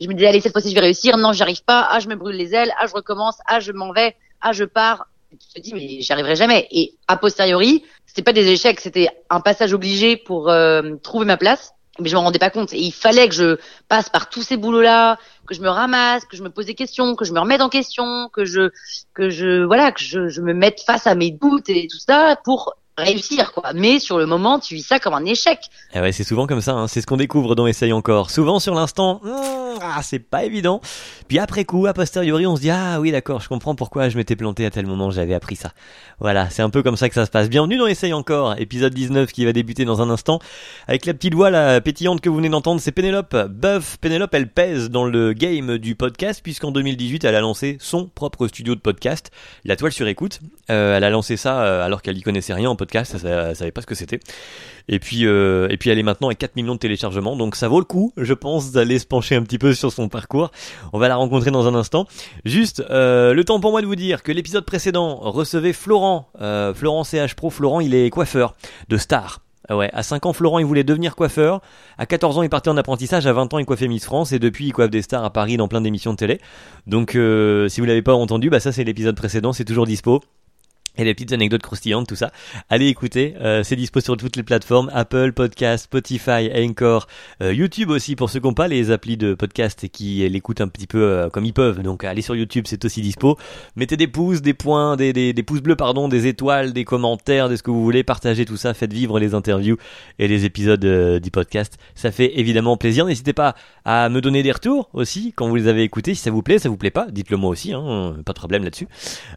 [0.00, 2.08] je me disais allez cette fois-ci je vais réussir, non j'y arrive pas, ah je
[2.08, 5.08] me brûle les ailes, ah je recommence, ah je m'en vais, ah je pars.
[5.30, 6.68] tu te dis mais j'y arriverai jamais.
[6.70, 11.36] Et a posteriori, c'était pas des échecs, c'était un passage obligé pour euh, trouver ma
[11.36, 11.72] place.
[12.00, 12.72] Mais je m'en rendais pas compte.
[12.72, 13.56] Et il fallait que je
[13.88, 17.16] passe par tous ces boulots-là, que je me ramasse, que je me pose des questions,
[17.16, 18.70] que je me remette en question, que je,
[19.14, 22.36] que je, voilà, que je, je me mette face à mes doutes et tout ça
[22.44, 23.72] pour réussir quoi.
[23.74, 25.58] Mais sur le moment, tu vis ça comme un échec.
[25.92, 26.72] Et eh ouais, c'est souvent comme ça.
[26.72, 26.88] Hein.
[26.88, 28.30] C'est ce qu'on découvre dans Essaye encore.
[28.30, 30.80] Souvent sur l'instant, hmm, ah, c'est pas évident.
[31.28, 34.16] Puis après coup, a posteriori, on se dit ah oui d'accord, je comprends pourquoi je
[34.16, 35.72] m'étais planté à tel moment, j'avais appris ça.
[36.20, 37.48] Voilà, c'est un peu comme ça que ça se passe.
[37.48, 40.40] Bienvenue dans Essaye encore, épisode 19 qui va débuter dans un instant
[40.86, 43.36] avec la petite voix la pétillante que vous venez d'entendre, c'est Pénélope.
[43.48, 48.06] Buff, Pénélope, elle pèse dans le game du podcast puisqu'en 2018, elle a lancé son
[48.06, 49.30] propre studio de podcast,
[49.64, 50.40] La Toile sur écoute.
[50.70, 53.54] Euh, elle a lancé ça euh, alors qu'elle y connaissait rien en podcast podcast, elle,
[53.54, 54.20] savait pas ce que c'était.
[54.88, 57.68] Et puis, euh, et puis elle est maintenant à 4 millions de téléchargements, donc ça
[57.68, 60.50] vaut le coup, je pense, d'aller se pencher un petit peu sur son parcours.
[60.92, 62.06] On va la rencontrer dans un instant.
[62.44, 66.72] Juste, euh, le temps pour moi de vous dire que l'épisode précédent recevait Florent, euh,
[66.72, 67.50] Florent CH Pro.
[67.50, 68.54] Florent, il est coiffeur
[68.88, 69.40] de star.
[69.70, 71.60] Ah ouais, à 5 ans, Florent, il voulait devenir coiffeur.
[71.98, 73.26] À 14 ans, il partait en apprentissage.
[73.26, 74.32] À 20 ans, il coiffait Miss France.
[74.32, 76.40] Et depuis, il coiffe des stars à Paris dans plein d'émissions de télé.
[76.86, 79.52] Donc, si vous l'avez pas entendu, bah ça, c'est l'épisode précédent.
[79.52, 80.22] C'est toujours dispo
[80.98, 82.32] et les petites anecdotes croustillantes, tout ça.
[82.68, 87.06] Allez écouter, euh, c'est dispo sur toutes les plateformes, Apple, Podcast, Spotify, Anchor,
[87.40, 90.60] euh, YouTube aussi pour ceux qui n'ont pas les applis de podcast et qui l'écoutent
[90.60, 91.82] un petit peu euh, comme ils peuvent.
[91.82, 93.38] Donc allez sur YouTube, c'est aussi dispo.
[93.76, 97.54] Mettez des pouces, des points, des, des, pouces bleus, pardon, des étoiles, des commentaires, de
[97.54, 99.76] ce que vous voulez, partagez tout ça, faites vivre les interviews
[100.18, 101.78] et les épisodes du podcast.
[101.94, 103.06] Ça fait évidemment plaisir.
[103.06, 103.54] N'hésitez pas
[103.84, 106.58] à me donner des retours aussi quand vous les avez écoutés, si ça vous plaît,
[106.58, 108.88] ça vous plaît pas, dites-le moi aussi, hein, pas de problème là-dessus.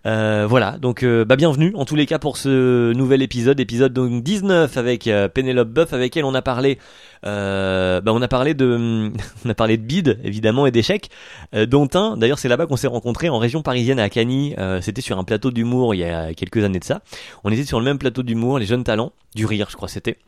[0.03, 4.23] voilà, donc bah bien bienvenue en tous les cas pour ce nouvel épisode, épisode donc
[4.23, 6.77] 19 avec euh, Pénélope Buff avec elle on a parlé
[7.25, 9.11] euh, bah on a parlé de
[9.45, 11.09] on a parlé de bide évidemment et d'échecs
[11.53, 15.01] euh, dont un d'ailleurs c'est là-bas qu'on s'est rencontrés en région parisienne à Cagny c'était
[15.01, 17.01] sur un plateau d'humour il y a quelques années de ça.
[17.43, 20.19] On était sur le même plateau d'humour les jeunes talents du rire je crois c'était.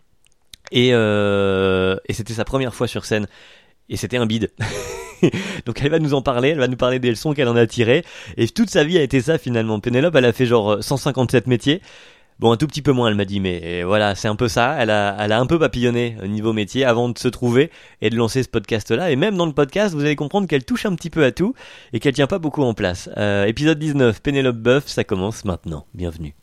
[0.73, 3.27] Et, et c'était sa première fois sur scène
[3.89, 4.51] et c'était un bide
[5.65, 7.65] Donc elle va nous en parler, elle va nous parler des leçons qu'elle en a
[7.65, 8.03] tirées.
[8.37, 9.79] Et toute sa vie a été ça finalement.
[9.79, 11.81] Pénélope, elle a fait genre 157 métiers.
[12.39, 14.75] Bon, un tout petit peu moins, elle m'a dit, mais voilà, c'est un peu ça.
[14.79, 17.69] Elle a, elle a un peu papillonné au niveau métier avant de se trouver
[18.01, 19.11] et de lancer ce podcast-là.
[19.11, 21.53] Et même dans le podcast, vous allez comprendre qu'elle touche un petit peu à tout
[21.93, 23.09] et qu'elle tient pas beaucoup en place.
[23.17, 25.85] Euh, épisode 19, Pénélope Boeuf, ça commence maintenant.
[25.93, 26.35] Bienvenue.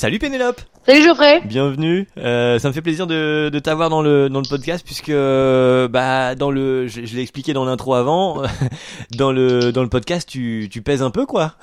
[0.00, 4.30] Salut Pénélope Salut Geoffrey Bienvenue, euh, ça me fait plaisir de, de t'avoir dans le,
[4.30, 8.40] dans le podcast puisque bah dans le je, l'ai expliqué dans l'intro avant
[9.18, 11.52] dans le dans le podcast tu, tu pèses un peu quoi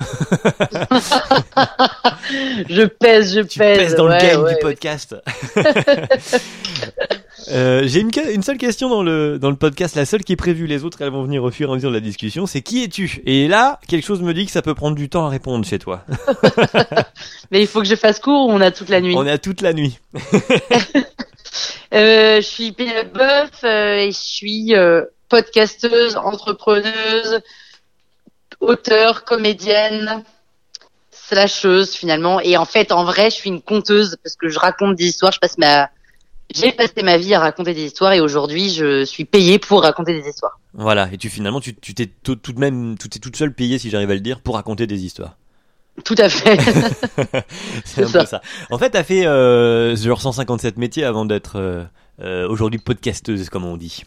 [2.68, 3.96] Je pèse, je tu pèses.
[3.96, 5.16] dans le game du podcast.
[7.50, 10.36] Euh, j'ai une, une, seule question dans le, dans le podcast, la seule qui est
[10.36, 12.60] prévue, les autres elles vont venir au fur et à mesure de la discussion, c'est
[12.60, 13.22] qui es-tu?
[13.24, 15.78] Et là, quelque chose me dit que ça peut prendre du temps à répondre chez
[15.78, 16.04] toi.
[17.50, 19.14] Mais il faut que je fasse court ou on a toute la nuit?
[19.16, 19.98] On a toute la nuit.
[21.94, 27.40] euh, je suis Pénélope Boeuf euh, et je suis euh, podcasteuse, entrepreneuse,
[28.60, 30.22] auteur, comédienne,
[31.10, 32.40] slasheuse finalement.
[32.40, 35.32] Et en fait, en vrai, je suis une conteuse parce que je raconte des histoires,
[35.32, 35.88] je passe ma
[36.54, 40.20] j'ai passé ma vie à raconter des histoires et aujourd'hui je suis payée pour raconter
[40.20, 40.58] des histoires.
[40.74, 43.78] Voilà, et tu finalement tu t'es tout, tout, de même tu t'es toute seule payée
[43.78, 45.36] si j'arrive à le dire pour raconter des histoires.
[46.04, 46.58] Tout à fait.
[47.84, 48.20] c'est un ça.
[48.20, 48.40] peu ça.
[48.70, 51.84] En fait, t'as fait euh, genre 157 métiers avant d'être euh,
[52.20, 54.04] euh, aujourd'hui podcasteuse comme on dit.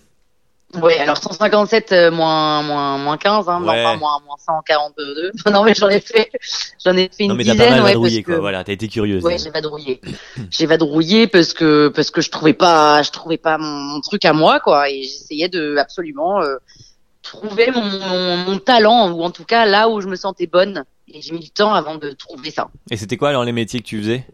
[0.82, 3.70] Oui, alors 157 euh, moins moins moins 15, hein, ouais.
[3.70, 5.32] enfin moins moins 142.
[5.52, 6.32] non mais j'en ai fait
[6.84, 7.58] j'en ai fait une non, mais dizaine.
[7.58, 8.40] T'as pas ouais, quoi.
[8.40, 9.24] Voilà, t'as été curieuse.
[9.24, 10.02] Ouais, j'ai vadrouillé.
[10.50, 14.34] j'ai vadrouillé parce que parce que je trouvais pas je trouvais pas mon, truc à
[14.34, 16.56] moi quoi et j'essayais de absolument euh,
[17.22, 20.86] trouver mon, mon, mon, talent ou en tout cas là où je me sentais bonne
[21.14, 22.70] et j'ai mis du temps avant de trouver ça.
[22.90, 24.26] Et c'était quoi alors les métiers que tu faisais?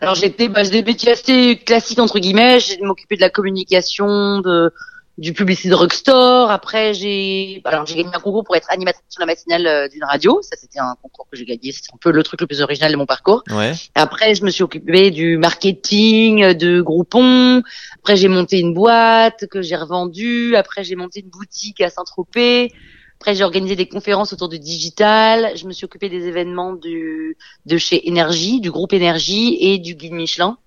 [0.00, 4.72] Alors j'étais bah, des métiers assez classiques entre guillemets, j'ai m'occuper de la communication, de
[5.18, 6.50] du Publicity Drugstore.
[6.50, 10.04] Après, j'ai alors j'ai gagné un concours pour être animatrice sur la matinale euh, d'une
[10.04, 10.40] radio.
[10.42, 11.72] Ça, c'était un concours que j'ai gagné.
[11.72, 13.42] C'est un peu le truc le plus original de mon parcours.
[13.50, 13.72] Ouais.
[13.94, 17.62] Après, je me suis occupée du marketing de Groupon.
[17.98, 20.56] Après, j'ai monté une boîte que j'ai revendue.
[20.56, 22.72] Après, j'ai monté une boutique à Saint-Tropez.
[23.20, 25.52] Après, j'ai organisé des conférences autour du digital.
[25.56, 27.36] Je me suis occupée des événements du,
[27.66, 30.58] de chez Énergie, du groupe Énergie et du guide Michelin.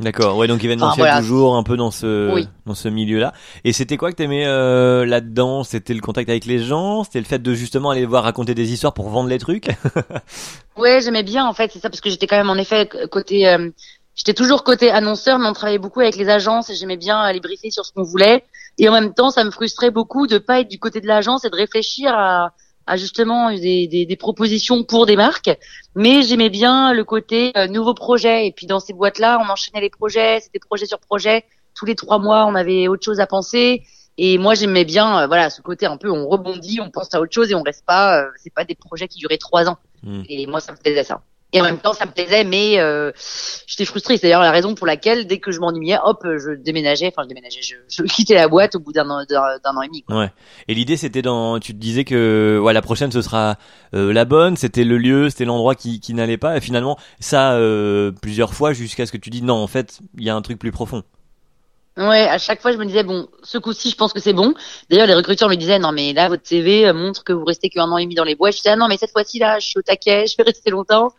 [0.00, 3.34] D'accord, ouais, donc événementiel toujours un peu dans ce dans ce milieu-là.
[3.64, 5.62] Et c'était quoi que t'aimais euh, là-dedans?
[5.62, 7.04] C'était le contact avec les gens?
[7.04, 9.68] C'était le fait de justement aller voir raconter des histoires pour vendre les trucs?
[10.76, 13.46] Ouais, j'aimais bien en fait, c'est ça parce que j'étais quand même en effet côté
[13.46, 13.68] euh,
[14.14, 17.40] j'étais toujours côté annonceur mais on travaillait beaucoup avec les agences et j'aimais bien aller
[17.40, 18.44] briefer sur ce qu'on voulait.
[18.78, 21.44] Et en même temps, ça me frustrait beaucoup de pas être du côté de l'agence
[21.44, 22.54] et de réfléchir à,
[22.86, 25.50] à justement des, des, des, propositions pour des marques.
[25.94, 28.46] Mais j'aimais bien le côté euh, nouveau projet.
[28.46, 31.44] Et puis dans ces boîtes-là, on enchaînait les projets, c'était projet sur projet.
[31.74, 33.82] Tous les trois mois, on avait autre chose à penser.
[34.18, 37.20] Et moi, j'aimais bien, euh, voilà, ce côté un peu, on rebondit, on pense à
[37.20, 38.20] autre chose et on reste pas.
[38.20, 39.78] Euh, c'est pas des projets qui duraient trois ans.
[40.02, 40.22] Hmm.
[40.28, 41.22] Et moi, ça me plaisait ça.
[41.52, 43.10] Et en même temps, ça me plaisait, mais euh,
[43.66, 44.16] j'étais frustrée.
[44.16, 47.08] C'est d'ailleurs la raison pour laquelle, dès que je m'ennuyais, hop, je déménageais.
[47.08, 47.60] Enfin, je déménageais.
[47.62, 50.02] Je, je quittais la boîte au bout d'un an, d'un an et demi.
[50.02, 50.16] Quoi.
[50.16, 50.32] Ouais.
[50.68, 51.58] Et l'idée, c'était dans.
[51.58, 53.56] Tu te disais que ouais, la prochaine, ce sera
[53.94, 54.56] euh, la bonne.
[54.56, 56.56] C'était le lieu, c'était l'endroit qui, qui n'allait pas.
[56.56, 59.56] Et finalement, ça euh, plusieurs fois jusqu'à ce que tu dis non.
[59.56, 61.02] En fait, il y a un truc plus profond.
[61.96, 64.54] Ouais, à chaque fois, je me disais, bon, ce coup-ci, je pense que c'est bon.
[64.88, 67.90] D'ailleurs, les recruteurs me disaient, non, mais là, votre CV montre que vous restez qu'un
[67.90, 68.52] an et demi dans les bois.
[68.52, 70.70] Je disais, ah, non, mais cette fois-ci, là, je suis au taquet, je vais rester
[70.70, 71.12] longtemps.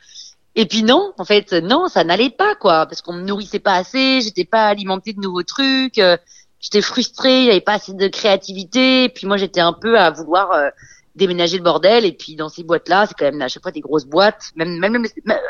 [0.56, 3.76] Et puis non, en fait, non, ça n'allait pas, quoi, parce qu'on me nourrissait pas
[3.76, 6.18] assez, j'étais pas alimentée de nouveaux trucs, euh,
[6.60, 9.98] j'étais frustrée, il y avait pas assez de créativité, et puis moi, j'étais un peu
[9.98, 10.70] à vouloir euh,
[11.16, 13.72] déménager le bordel et puis dans ces boîtes là c'est quand même à chaque fois
[13.72, 14.52] des grosses boîtes.
[14.56, 15.06] Même même, même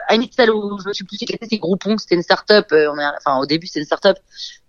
[0.08, 2.92] à une celle où je me suis plus éclatée c'est Groupon c'était une start-up euh,
[2.92, 4.18] on a, enfin au début c'était une start-up.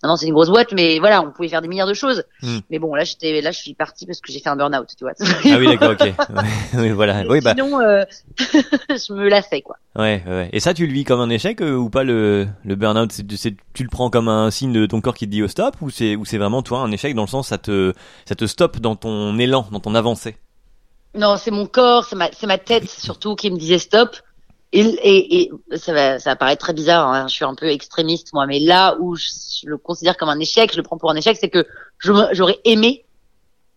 [0.02, 2.24] Maintenant c'est une grosse boîte mais voilà on pouvait faire des milliards de choses.
[2.42, 2.58] Hmm.
[2.70, 5.04] mais bon là j'étais là je suis partie parce que j'ai fait un burn-out tu
[5.04, 5.12] vois.
[5.20, 6.12] Ah oui d'accord ok.
[6.74, 7.24] Oui voilà.
[7.28, 7.54] Oui bah.
[7.56, 8.04] Sinon euh,
[8.38, 9.76] je me lassais quoi.
[9.96, 12.74] Ouais ouais et ça tu le vis comme un échec euh, ou pas le le
[12.74, 13.12] burn-out?
[13.12, 15.76] C'est tu le prends comme un signe de ton corps qui te dit au stop
[15.80, 17.94] ou c'est ou c'est vraiment toi un échec dans le sens ça te
[18.26, 20.36] ça te stoppe dans ton élan dans ton avancée?
[21.14, 24.16] Non, c'est mon corps, c'est ma, ma tête surtout qui me disait stop.
[24.74, 27.06] Et, et, et ça va, ça va paraître très bizarre.
[27.08, 29.26] Hein, je suis un peu extrémiste moi, mais là où je,
[29.64, 31.66] le considère comme un échec, je le prends pour un échec, c'est que
[31.98, 33.04] j'aurais aimé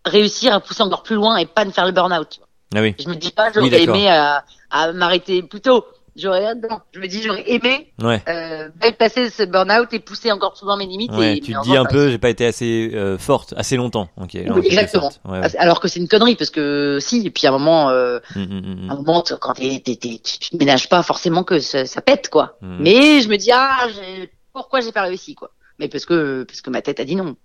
[0.05, 2.39] réussir à pousser encore plus loin et pas de faire le burn-out.
[2.73, 2.95] Ah oui.
[2.97, 5.85] Je me dis pas j'aurais aimé à, à m'arrêter plus tôt
[6.15, 6.53] j'aurais
[6.93, 8.21] je me dis j'aurais aimé ouais.
[8.27, 11.75] euh, passer ce burn-out et pousser encore plus loin mes limites ouais, tu te dis
[11.75, 14.09] un peu j'ai pas été assez euh, forte assez longtemps.
[14.21, 15.11] Ok exactement.
[15.57, 18.41] alors que c'est une connerie parce que si et puis à un moment euh, mmh,
[18.41, 21.85] mmh, mmh, un moment quand t'es, t'es, t'es, tu ne ménages pas forcément que ça,
[21.85, 22.57] ça pète quoi.
[22.61, 25.51] Mais je me dis ah j'ai, pourquoi j'ai pas réussi quoi.
[25.79, 27.35] Mais parce que parce que ma tête a dit non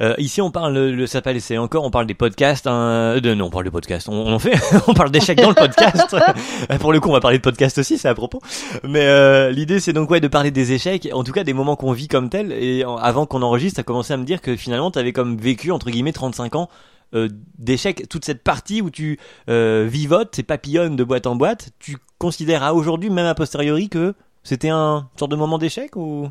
[0.00, 2.66] euh, ici, on parle, le s'appelle c'est encore, on parle des podcasts.
[2.66, 4.08] Hein, de, non, on parle de podcasts.
[4.08, 4.54] On, en fait,
[4.88, 6.16] on parle d'échecs dans le podcast.
[6.80, 8.40] Pour le coup, on va parler de podcast aussi, c'est à propos.
[8.82, 11.76] Mais euh, l'idée, c'est donc ouais de parler des échecs, en tout cas des moments
[11.76, 12.52] qu'on vit comme tel.
[12.52, 15.90] Et avant qu'on enregistre, t'as commencé à me dire que finalement, t'avais comme vécu entre
[15.90, 16.68] guillemets 35 ans
[17.14, 17.28] euh,
[17.58, 18.08] d'échecs.
[18.08, 22.64] Toute cette partie où tu euh, vivotes et papillonnes de boîte en boîte, tu considères
[22.64, 26.28] à aujourd'hui, même a posteriori, que c'était un sorte de moment d'échec ou?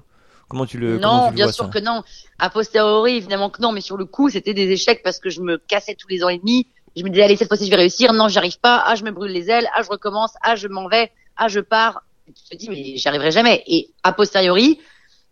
[0.53, 2.03] Comment tu le Non, tu bien sûr que non.
[2.37, 5.41] A posteriori, évidemment que non, mais sur le coup, c'était des échecs parce que je
[5.41, 6.67] me cassais tous les ans et demi.
[6.95, 8.13] Je me disais allez cette fois-ci je vais réussir.
[8.13, 8.83] Non, j'arrive pas.
[8.85, 9.67] Ah, je me brûle les ailes.
[9.75, 10.33] Ah, je recommence.
[10.43, 11.11] Ah, je m'en vais.
[11.37, 12.03] Ah, je pars.
[12.27, 13.63] tu te dis mais j'y arriverai jamais.
[13.65, 14.79] Et a posteriori,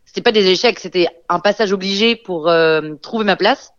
[0.05, 3.73] c'était pas des échecs, c'était un passage obligé pour euh, trouver ma place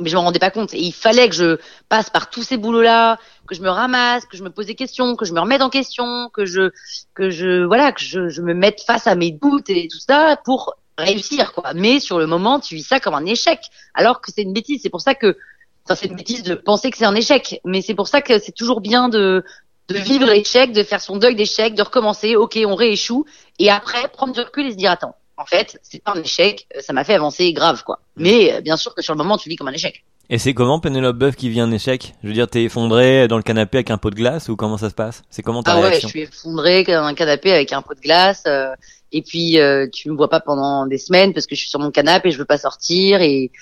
[0.00, 0.74] mais je m'en rendais pas compte.
[0.74, 1.58] Et il fallait que je
[1.88, 5.16] passe par tous ces boulots-là, que je me ramasse, que je me pose des questions,
[5.16, 6.70] que je me remette en question, que je,
[7.14, 10.38] que je, voilà, que je, je me mette face à mes doutes et tout ça
[10.44, 11.74] pour réussir, quoi.
[11.74, 13.60] Mais sur le moment, tu vis ça comme un échec,
[13.94, 14.80] alors que c'est une bêtise.
[14.82, 15.36] C'est pour ça que,
[15.84, 17.60] enfin, c'est une bêtise de penser que c'est un échec.
[17.64, 19.44] Mais c'est pour ça que c'est toujours bien de,
[19.88, 22.36] de vivre l'échec, de faire son deuil d'échec, de recommencer.
[22.36, 23.26] Ok, on rééchoue,
[23.58, 26.66] et après prendre du recul et se dire attends en fait, c'est pas un échec,
[26.76, 28.00] euh, ça m'a fait avancer grave, quoi.
[28.16, 28.22] Mm.
[28.22, 30.04] Mais euh, bien sûr que sur le moment, tu vis comme un échec.
[30.30, 32.14] Et c'est comment Penelope Buff qui vit un échec?
[32.22, 34.78] Je veux dire, t'es effondré dans le canapé avec un pot de glace ou comment
[34.78, 35.22] ça se passe?
[35.28, 35.90] C'est comment ta ah réaction?
[35.90, 38.44] ouais, je suis effondré dans un canapé avec un pot de glace.
[38.46, 38.74] Euh,
[39.12, 39.58] et puis
[39.92, 42.32] tu me vois pas pendant des semaines parce que je suis sur mon canapé et
[42.32, 43.52] je veux pas sortir et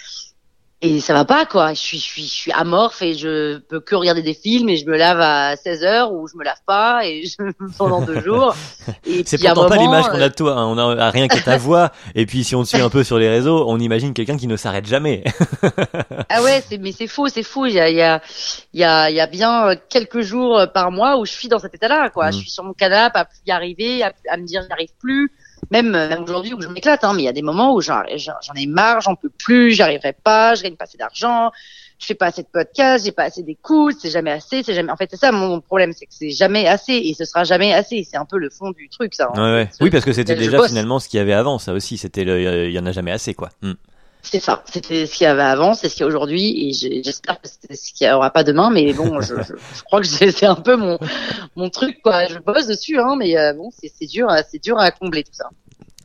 [0.84, 1.74] et ça va pas quoi.
[1.74, 4.76] Je suis je suis je suis amorphe et je peux que regarder des films et
[4.76, 7.36] je me lave à 16 heures ou je me lave pas et je
[7.78, 8.56] pendant deux jours.
[9.24, 10.54] C'est pourtant pas l'image qu'on a de toi.
[10.54, 10.66] Hein.
[10.66, 11.92] On a rien que ta voix.
[12.16, 14.48] Et puis si on te suit un peu sur les réseaux, on imagine quelqu'un qui
[14.48, 15.22] ne s'arrête jamais.
[16.28, 17.66] ah ouais, c'est mais c'est faux, c'est fou.
[17.66, 18.20] Il y a il y a
[18.72, 21.60] il y a il y a bien quelques jours par mois où je suis dans
[21.60, 22.30] cet état-là quoi.
[22.30, 22.32] Mm.
[22.32, 25.30] Je suis sur mon canapé à plus y arriver, à, à me dire j'arrive plus
[25.70, 28.02] même, même aujourd'hui où je m'éclate, hein, mais il y a des moments où j'en
[28.04, 31.50] ai marre, j'en peux plus, j'y arriverai pas, je gagne pas assez d'argent,
[31.98, 34.90] je fais pas assez de podcasts, j'ai pas assez d'écoute, c'est jamais assez, c'est jamais.
[34.90, 37.72] En fait, c'est ça mon problème, c'est que c'est jamais assez et ce sera jamais
[37.72, 38.04] assez.
[38.08, 39.30] C'est un peu le fond du truc, ça.
[39.34, 39.54] Hein.
[39.54, 41.98] Ouais, Oui, parce que c'était déjà finalement ce qu'il y avait avant, ça aussi.
[41.98, 43.50] C'était, il y en a jamais assez, quoi.
[43.62, 43.74] Hmm.
[44.22, 44.62] C'est ça.
[44.70, 47.48] C'était ce qu'il y avait avant, c'est ce qu'il y a aujourd'hui, et j'espère que
[47.48, 48.70] c'est ce qu'il n'y aura pas demain.
[48.70, 50.98] Mais bon, je, je, je crois que c'est un peu mon
[51.56, 52.26] mon truc, quoi.
[52.26, 55.50] Je bosse dessus, hein, mais euh, bon, c'est dur, c'est dur à combler tout ça.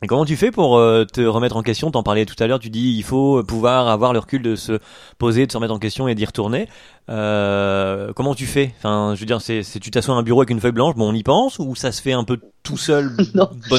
[0.02, 1.90] Et comment tu fais pour euh, te remettre en question?
[1.90, 4.78] T'en parlais tout à l'heure, tu dis il faut pouvoir avoir le recul de se
[5.18, 6.68] poser, de se remettre en question et d'y retourner.
[7.08, 8.72] Euh, comment tu fais?
[8.78, 11.08] Enfin, je veux dire, c'est, tu t'assois à un bureau avec une feuille blanche, bon,
[11.08, 13.50] on y pense, ou ça se fait un peu tout seul Non.
[13.68, 13.78] Bon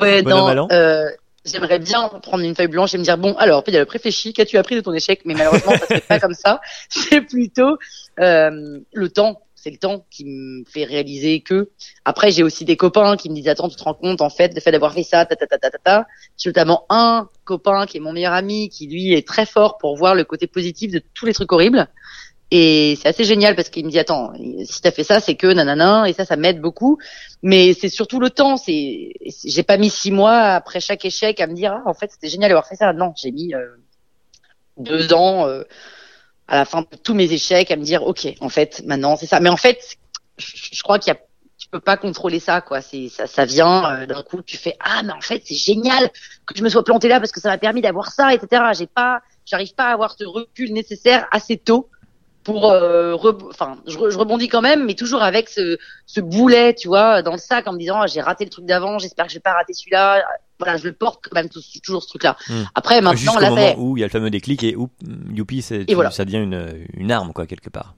[0.00, 1.08] ouais, non, euh,
[1.46, 4.74] j'aimerais bien prendre une feuille blanche et me dire bon alors Pénélope réfléchis qu'as-tu appris
[4.74, 5.22] de ton échec?
[5.24, 6.60] Mais malheureusement ça se fait pas comme ça.
[6.88, 7.78] C'est plutôt
[8.20, 9.42] euh, le temps.
[9.54, 11.70] C'est le temps qui me fait réaliser que
[12.04, 14.54] après j'ai aussi des copains qui me disent attends tu te rends compte en fait
[14.54, 17.84] le fait d'avoir fait ça ta ta ta ta ta ta j'ai notamment un copain
[17.86, 20.92] qui est mon meilleur ami qui lui est très fort pour voir le côté positif
[20.92, 21.88] de tous les trucs horribles
[22.50, 24.32] et c'est assez génial parce qu'il me dit attends,
[24.64, 26.98] si t'as fait ça, c'est que nanana et ça, ça m'aide beaucoup.
[27.42, 28.56] Mais c'est surtout le temps.
[28.56, 32.10] C'est, j'ai pas mis six mois après chaque échec à me dire ah en fait
[32.12, 32.92] c'était génial d'avoir fait ça.
[32.92, 33.66] Non, j'ai mis euh,
[34.76, 35.64] deux ans euh,
[36.46, 39.26] à la fin de tous mes échecs à me dire ok en fait maintenant c'est
[39.26, 39.40] ça.
[39.40, 39.96] Mais en fait,
[40.38, 41.20] je, crois qu'il y a
[41.58, 42.80] tu peux pas contrôler ça quoi.
[42.80, 44.40] C'est ça, ça vient euh, d'un coup.
[44.42, 46.10] Tu fais ah mais en fait c'est génial
[46.46, 48.62] que je me sois planté là parce que ça m'a permis d'avoir ça, etc.
[48.78, 51.90] J'ai pas, j'arrive pas à avoir ce recul nécessaire assez tôt
[52.46, 53.16] pour euh,
[53.50, 57.38] enfin je, rebondis quand même mais toujours avec ce, ce boulet tu vois dans le
[57.38, 59.72] sac en me disant ah, j'ai raté le truc d'avant j'espère que j'ai pas raté
[59.72, 60.22] celui-là.
[60.60, 61.48] Voilà je le porte quand même
[61.82, 62.62] toujours ce truc là hmm.
[62.76, 64.88] après maintenant là moment où il y a le fameux déclic et où
[65.34, 65.74] youpi ça
[66.24, 67.96] devient une, une arme quoi quelque part.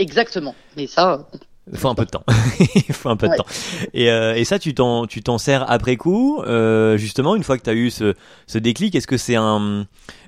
[0.00, 0.56] Exactement.
[0.76, 1.28] Mais ça
[1.72, 2.22] il faut un peu de temps.
[2.88, 3.46] Il faut un peu de temps.
[3.92, 7.58] Et, euh, et ça, tu t'en, tu t'en sers après coup, euh, justement, une fois
[7.58, 8.14] que tu as eu ce,
[8.46, 8.94] ce déclic.
[8.94, 9.84] Est-ce que c'est un,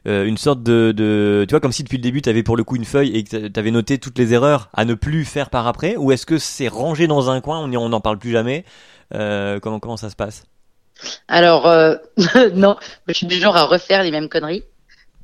[0.09, 2.57] euh, une sorte de, de, tu vois, comme si depuis le début, tu avais pour
[2.57, 5.25] le coup une feuille et que tu avais noté toutes les erreurs à ne plus
[5.25, 8.19] faire par après, ou est-ce que c'est rangé dans un coin, on on n'en parle
[8.19, 8.65] plus jamais
[9.15, 10.45] euh, Comment comment ça se passe?
[11.29, 11.69] Alors
[12.55, 12.77] non,
[13.07, 14.65] je suis du genre à refaire les mêmes conneries.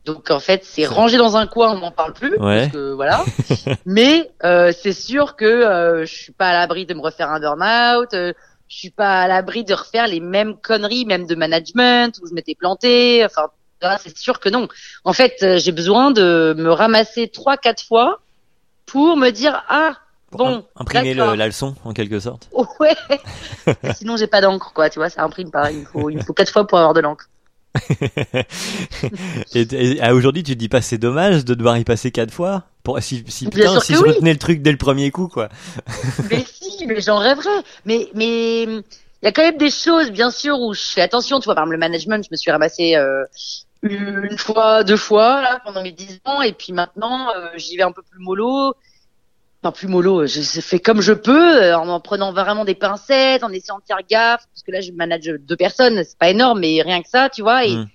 [0.04, 2.36] Donc en fait, c'est rangé dans un coin, on n'en parle plus.
[2.36, 3.24] Parce que, voilà.
[3.86, 7.40] Mais euh, c'est sûr que euh, je suis pas à l'abri de me refaire un
[7.40, 8.12] burn-out.
[8.12, 8.32] Euh,
[8.68, 12.34] je suis pas à l'abri de refaire les mêmes conneries, même de management où je
[12.34, 13.24] m'étais planté.
[13.24, 13.48] Enfin,
[13.98, 14.68] c'est sûr que non.
[15.04, 18.20] En fait, euh, j'ai besoin de me ramasser trois, quatre fois
[18.86, 19.94] pour me dire ah
[20.32, 20.64] bon.
[20.76, 22.50] Imprimer le, la leçon en quelque sorte.
[22.80, 22.96] Ouais.
[23.94, 24.90] Sinon, j'ai pas d'encre, quoi.
[24.90, 25.70] Tu vois, ça imprime pas.
[25.70, 27.28] Il faut, il faut quatre fois pour avoir de l'encre.
[29.54, 33.00] et, aujourd'hui, tu te dis pas c'est dommage de devoir y passer quatre fois pour
[33.00, 35.48] si si putain si je retenais le truc dès le premier coup quoi.
[36.30, 37.62] mais si, mais j'en rêverais.
[37.84, 38.82] Mais mais il
[39.22, 41.40] y a quand même des choses bien sûr où je fais attention.
[41.40, 43.24] Tu vois, par exemple le management, je me suis ramassé euh,
[43.82, 47.82] une fois, deux fois là pendant mes dix ans, et puis maintenant euh, j'y vais
[47.82, 48.74] un peu plus mollo
[49.64, 53.42] enfin plus mollo, je, fais comme je peux, euh, en en prenant vraiment des pincettes,
[53.42, 56.60] en essayant de faire gaffe, parce que là je manage deux personnes, c'est pas énorme,
[56.60, 57.64] mais rien que ça, tu vois.
[57.64, 57.86] Et, mm.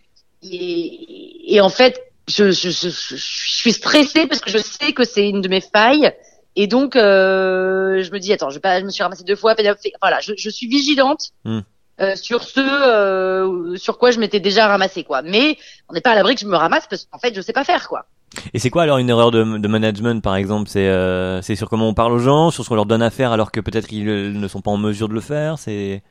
[0.44, 5.04] et, et, en fait, je, je, je, je, suis stressée parce que je sais que
[5.04, 6.12] c'est une de mes failles.
[6.56, 9.36] Et donc, euh, je me dis, attends, je, vais pas, je me suis ramassée deux
[9.36, 9.56] fois.
[10.02, 11.30] Voilà, je, je suis vigilante.
[11.46, 11.60] Mm.
[12.02, 15.58] Euh, sur ce euh, sur quoi je m'étais déjà ramassé quoi mais
[15.90, 17.66] on n'est pas à l'abri que je me ramasse parce qu'en fait je sais pas
[17.66, 18.06] faire quoi
[18.54, 20.70] et c'est quoi alors une erreur de, de management par exemple?
[20.70, 23.10] C'est euh, c'est sur comment on parle aux gens, sur ce qu'on leur donne à
[23.10, 25.58] faire alors que peut-être ils ne sont pas en mesure de le faire?
[25.60, 26.02] C'est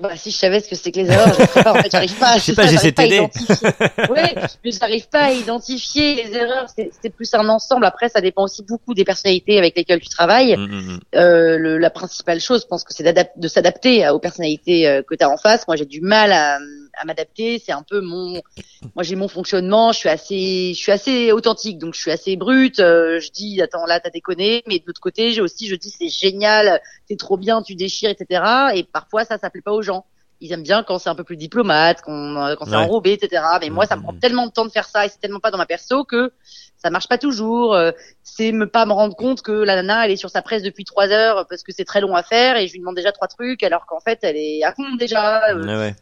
[0.00, 2.18] bah, si je savais ce que c'est que les erreurs, je pas, en fait, j'arrive
[2.18, 3.20] pas, je sais pas, j'essaie de t'aider.
[3.20, 7.84] Ouais, mais j'arrive pas à identifier les erreurs, c'est plus un ensemble.
[7.84, 10.56] Après, ça dépend aussi beaucoup des personnalités avec lesquelles tu travailles.
[10.56, 11.00] Mm, mm, mm.
[11.14, 13.02] Euh, le, la principale chose, je pense que c'est
[13.36, 15.66] de s'adapter aux personnalités euh, que tu as en face.
[15.66, 16.58] Moi, j'ai du mal à,
[16.98, 17.58] à m'adapter.
[17.64, 18.40] C'est un peu mon,
[18.94, 19.92] moi j'ai mon fonctionnement.
[19.92, 22.80] Je suis assez, je suis assez authentique, donc je suis assez brute.
[22.80, 25.90] Euh, je dis attends là t'as déconné, mais de l'autre côté j'ai aussi je dis
[25.90, 28.44] c'est génial, c'est trop bien, tu déchires, etc.
[28.74, 30.06] Et parfois ça ça plaît pas aux gens.
[30.40, 33.44] Ils aiment bien quand c'est un peu plus diplomate, quand, quand c'est enrobé, etc.
[33.60, 35.52] Mais moi ça me prend tellement de temps de faire ça et c'est tellement pas
[35.52, 36.32] dans ma perso que
[36.76, 37.74] ça marche pas toujours.
[37.74, 37.92] Euh,
[38.24, 40.84] c'est me pas me rendre compte que la nana elle est sur sa presse depuis
[40.84, 43.28] trois heures parce que c'est très long à faire et je lui demande déjà trois
[43.28, 45.50] trucs alors qu'en fait elle est à fond déjà.
[45.50, 45.94] Euh, ouais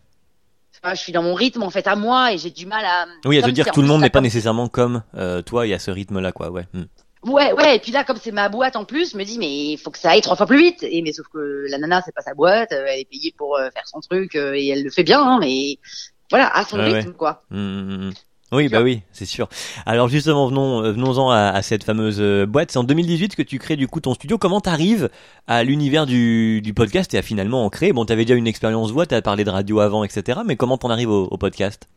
[0.84, 3.06] je suis dans mon rythme en fait à moi et j'ai du mal à.
[3.24, 5.74] Oui, à te dire que tout le monde n'est pas nécessairement comme euh, toi et
[5.74, 6.50] à ce rythme-là, quoi.
[6.50, 6.66] Ouais.
[6.72, 6.84] Hmm.
[7.22, 7.76] Ouais, ouais.
[7.76, 9.90] Et puis là, comme c'est ma boîte en plus, je me dis mais il faut
[9.90, 10.82] que ça aille trois fois plus vite.
[10.82, 13.56] Et mais sauf que la nana, c'est pas sa boîte, euh, elle est payée pour
[13.56, 15.78] euh, faire son truc et elle le fait bien, hein, mais
[16.30, 17.42] voilà, à son rythme, quoi.
[17.50, 18.12] Hmm, hmm,
[18.52, 19.48] oui, bah oui, c'est sûr.
[19.86, 22.72] Alors justement, venons, euh, venons-en à, cette fameuse euh, boîte.
[22.72, 24.38] C'est en 2018 que tu crées du coup ton studio.
[24.38, 25.08] Comment t'arrives
[25.46, 27.92] à l'univers du, du podcast et à finalement en créer?
[27.92, 30.40] Bon, t'avais déjà une expérience voix, t'as parlé de radio avant, etc.
[30.44, 31.88] Mais comment t'en arrives au, au podcast?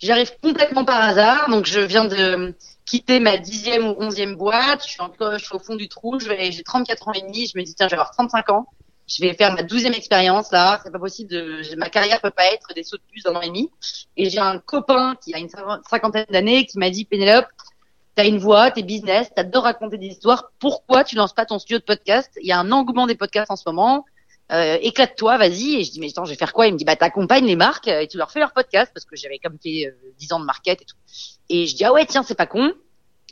[0.00, 1.48] J'arrive complètement par hasard.
[1.48, 4.82] Donc je viens de quitter ma dixième ou onzième boîte.
[4.84, 6.18] Je suis encore, je suis au fond du trou.
[6.18, 7.46] J'ai 34 ans et demi.
[7.46, 8.66] Je me dis tiens, je vais avoir 35 ans
[9.06, 12.46] je vais faire ma douzième expérience là, c'est pas possible de, ma carrière peut pas
[12.52, 13.70] être des sauts de puce d'un an et demi.
[14.16, 17.46] Et j'ai un copain qui a une cinquantaine d'années qui m'a dit Pénélope,
[18.14, 21.78] t'as une voix, t'es business, t'adores raconter des histoires, pourquoi tu lances pas ton studio
[21.78, 22.30] de podcast?
[22.40, 24.04] Il y a un engouement des podcasts en ce moment,
[24.52, 25.76] euh, éclate-toi, vas-y.
[25.76, 26.66] Et je dis mais attends, je vais faire quoi?
[26.66, 29.16] Il me dit bah t'accompagnes les marques et tu leur fais leur podcast parce que
[29.16, 30.96] j'avais comme fait euh, 10 ans de market et tout.
[31.48, 32.72] Et je dis ah ouais tiens c'est pas con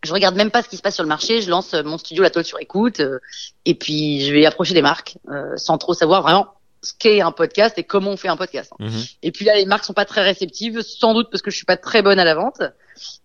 [0.02, 2.22] je regarde même pas ce qui se passe sur le marché, je lance mon studio
[2.22, 3.18] La Toile sur écoute, euh,
[3.64, 6.48] et puis je vais approcher des marques euh, sans trop savoir vraiment
[6.82, 8.72] ce qu'est un podcast et comment on fait un podcast.
[8.80, 8.90] Mhm.
[9.22, 11.64] Et puis là, les marques sont pas très réceptives, sans doute parce que je suis
[11.64, 12.60] pas très bonne à la vente.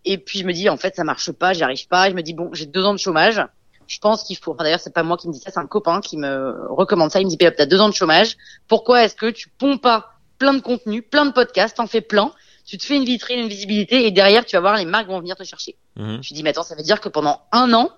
[0.05, 2.07] Et puis je me dis, en fait, ça marche pas, j'y arrive pas.
[2.07, 3.43] Et je me dis, bon, j'ai deux ans de chômage.
[3.87, 4.51] Je pense qu'il faut.
[4.51, 7.09] Enfin, d'ailleurs, c'est pas moi qui me dis ça, c'est un copain qui me recommande
[7.09, 7.19] ça.
[7.19, 8.37] Il me dit, Pélope, t'as deux ans de chômage.
[8.67, 12.31] Pourquoi est-ce que tu pompes pas plein de contenu, plein de podcasts, t'en fais plein,
[12.67, 15.19] tu te fais une vitrine, une visibilité, et derrière, tu vas voir, les marques vont
[15.19, 15.75] venir te chercher.
[15.95, 16.21] Mhm.
[16.21, 17.89] Je lui dis, mais attends, ça veut dire que pendant un an,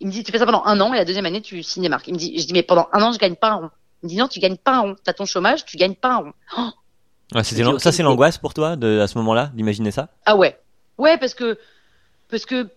[0.00, 1.82] il me dit, tu fais ça pendant un an, et la deuxième année, tu signes
[1.82, 2.06] des marques.
[2.06, 3.70] Il me dit, je dis, mais pendant un an, je gagne pas un rond.
[4.02, 4.96] Il me dit, non, tu gagnes pas un rond.
[5.02, 6.32] T'as ton chômage, tu gagnes pas un rond.
[6.58, 10.10] Oh, dis, ça, c'est l'angoisse pour toi, de, à ce moment-là, d'imaginer ça?
[10.26, 10.58] Ah ouais.
[10.98, 11.58] Ouais, parce que,
[12.30, 12.68] parce que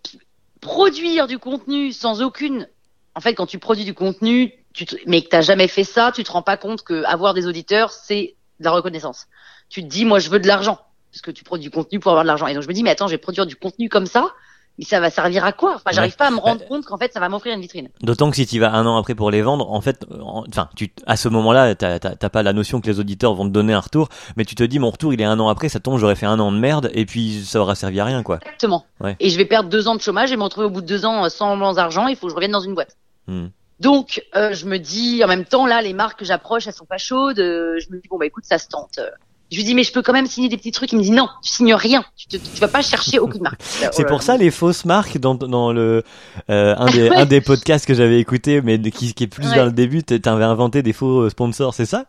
[0.61, 2.67] produire du contenu sans aucune,
[3.15, 6.11] en fait, quand tu produis du contenu, tu te- mais que t'as jamais fait ça,
[6.13, 9.27] tu te rends pas compte que avoir des auditeurs, c'est de la reconnaissance.
[9.69, 10.79] Tu te dis, moi, je veux de l'argent.
[11.11, 12.47] Parce que tu produis du contenu pour avoir de l'argent.
[12.47, 14.29] Et donc, je me dis, mais attends, je vais produire du contenu comme ça,
[14.79, 15.75] mais ça va servir à quoi?
[15.75, 17.89] Enfin, j'arrive pas à me rendre compte qu'en fait, ça va m'offrir une vitrine.
[18.01, 20.45] D'autant que si tu vas un an après pour les vendre, en fait, euh, en-
[20.47, 21.99] enfin, tu, à ce moment-là, t'as
[22.29, 24.79] pas la notion que les auditeurs vont te donner un retour, mais tu te dis,
[24.79, 26.89] mon retour, il est un an après, ça tombe, j'aurais fait un an de merde,
[26.93, 28.37] et puis ça aura servi à rien, quoi.
[28.41, 28.85] Exactement.
[29.01, 29.17] Ouais.
[29.19, 31.05] Et je vais perdre deux ans de chômage et me retrouver au bout de deux
[31.05, 32.95] ans euh, sans argent, il faut que je revienne dans une boîte.
[33.27, 33.47] Hmm.
[33.81, 36.85] Donc, euh, je me dis, en même temps, là, les marques que j'approche, elles sont
[36.85, 37.39] pas chaudes.
[37.39, 38.99] euh, je me dis, bon, bah écoute, ça se tente.
[39.51, 40.91] Je lui dis, mais je peux quand même signer des petits trucs.
[40.93, 42.05] Il me dit, non, tu signes rien.
[42.15, 43.61] Tu, te, tu vas pas chercher aucune marque.
[43.91, 46.03] C'est pour ça les fausses marques dans, dans le
[46.49, 47.15] euh, un des Ouais.
[47.17, 49.55] un des podcasts que j'avais écouté, mais qui, qui est plus Ouais.
[49.55, 52.05] vers le début, t'avais inventé des faux euh, sponsors, c'est ça?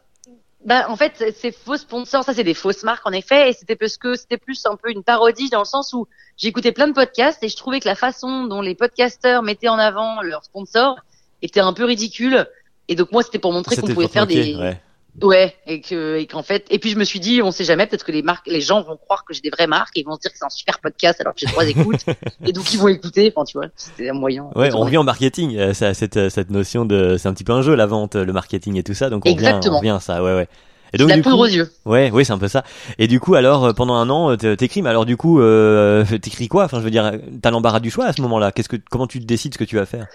[0.65, 3.51] Bah, en fait, ces faux sponsors, ça, c'est des fausses marques, en effet.
[3.51, 6.07] Et c'était parce que c'était plus un peu une parodie dans le sens où
[6.37, 9.79] j'écoutais plein de podcasts et je trouvais que la façon dont les podcasteurs mettaient en
[9.79, 11.01] avant leurs sponsors
[11.43, 12.47] était un peu ridicule.
[12.87, 14.81] Et donc, moi, c'était pour montrer qu'on pouvait faire des, ouais.
[15.21, 17.87] Ouais, et que et qu'en fait, et puis je me suis dit, on sait jamais,
[17.87, 20.07] peut-être que les marques, les gens vont croire que j'ai des vraies marques et ils
[20.07, 22.01] vont se dire que c'est un super podcast alors que j'ai trois écoutes,
[22.47, 23.31] et donc ils vont écouter.
[23.37, 24.49] Enfin, tu vois, c'était un moyen.
[24.57, 27.45] Ouais, on revient au marketing, euh, ça, cette, euh, cette notion de, c'est un petit
[27.45, 29.75] peu un jeu la vente, le marketing et tout ça, donc on revient, Exactement.
[29.75, 30.49] on revient à ça, ouais, ouais.
[30.95, 31.71] Et C'est donc la du poudre coup, aux yeux.
[31.85, 32.65] ouais, ouais, c'est un peu ça.
[32.99, 36.49] Et du coup, alors euh, pendant un an, t'écris, mais alors du coup, euh, t'écris
[36.49, 36.65] quoi?
[36.65, 38.51] Enfin, je veux dire, t'as l'embarras du choix à ce moment-là.
[38.51, 40.07] Qu'est-ce que, comment tu décides ce que tu vas faire?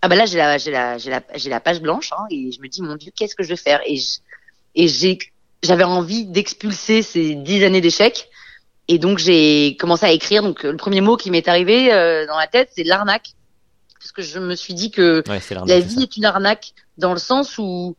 [0.00, 2.52] Ah bah là, j'ai la, j'ai la, j'ai la, j'ai la page blanche, hein, et
[2.52, 3.80] je me dis, mon Dieu, qu'est-ce que je vais faire?
[3.84, 4.18] Et je-
[4.78, 5.18] et j'ai,
[5.62, 8.30] j'avais envie d'expulser ces dix années d'échecs,
[8.86, 10.42] et donc j'ai commencé à écrire.
[10.42, 13.34] Donc le premier mot qui m'est arrivé euh, dans la tête, c'est l'arnaque,
[13.98, 17.18] parce que je me suis dit que Ouais, La vie est une arnaque dans le
[17.18, 17.96] sens où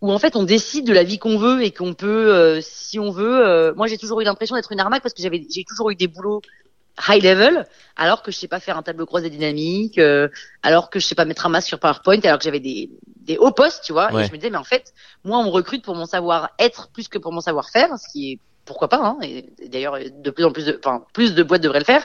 [0.00, 2.98] où en fait on décide de la vie qu'on veut et qu'on peut euh, si
[2.98, 3.46] on veut.
[3.46, 5.96] Euh, moi j'ai toujours eu l'impression d'être une arnaque parce que j'avais j'ai toujours eu
[5.96, 6.40] des boulots
[7.08, 10.28] high level alors que je sais pas faire un tableau croisé dynamique euh,
[10.62, 13.36] alors que je sais pas mettre un masque sur PowerPoint alors que j'avais des des
[13.38, 14.24] hauts postes tu vois Ouais.
[14.24, 14.92] et je me disais mais en fait
[15.24, 18.10] moi on me recrute pour mon savoir être plus que pour mon savoir faire ce
[18.12, 21.42] qui est pourquoi pas hein, et, d'ailleurs de plus en plus de enfin plus de
[21.42, 22.04] boîtes devraient le faire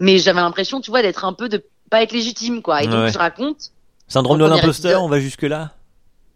[0.00, 3.04] mais j'avais l'impression tu vois d'être un peu de pas être légitime quoi et donc
[3.04, 3.12] Ouais.
[3.12, 3.70] je raconte
[4.08, 5.70] Syndrome de l'imposteur, on va jusque là.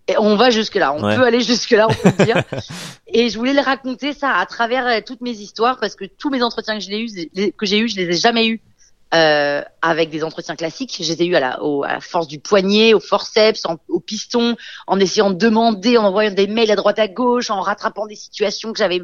[0.09, 1.17] Et on va jusque là, on Ouais.
[1.17, 2.43] peut aller jusque là, on peut le dire.
[3.09, 6.31] et je voulais le raconter ça à travers euh, toutes mes histoires parce que tous
[6.31, 8.61] mes entretiens que j'ai eu, les- que j'ai eu, je les ai jamais eus
[9.15, 10.97] euh, avec des entretiens classiques.
[11.01, 13.79] Je les ai eus à la, au- à la force du poignet, au forceps, en-
[13.89, 17.61] au piston, en essayant de demander, en envoyant des mails à droite à gauche, en
[17.61, 19.01] rattrapant des situations que j'avais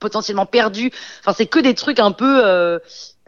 [0.00, 0.90] potentiellement perdues.
[1.20, 2.78] Enfin, c'est que des trucs un peu euh,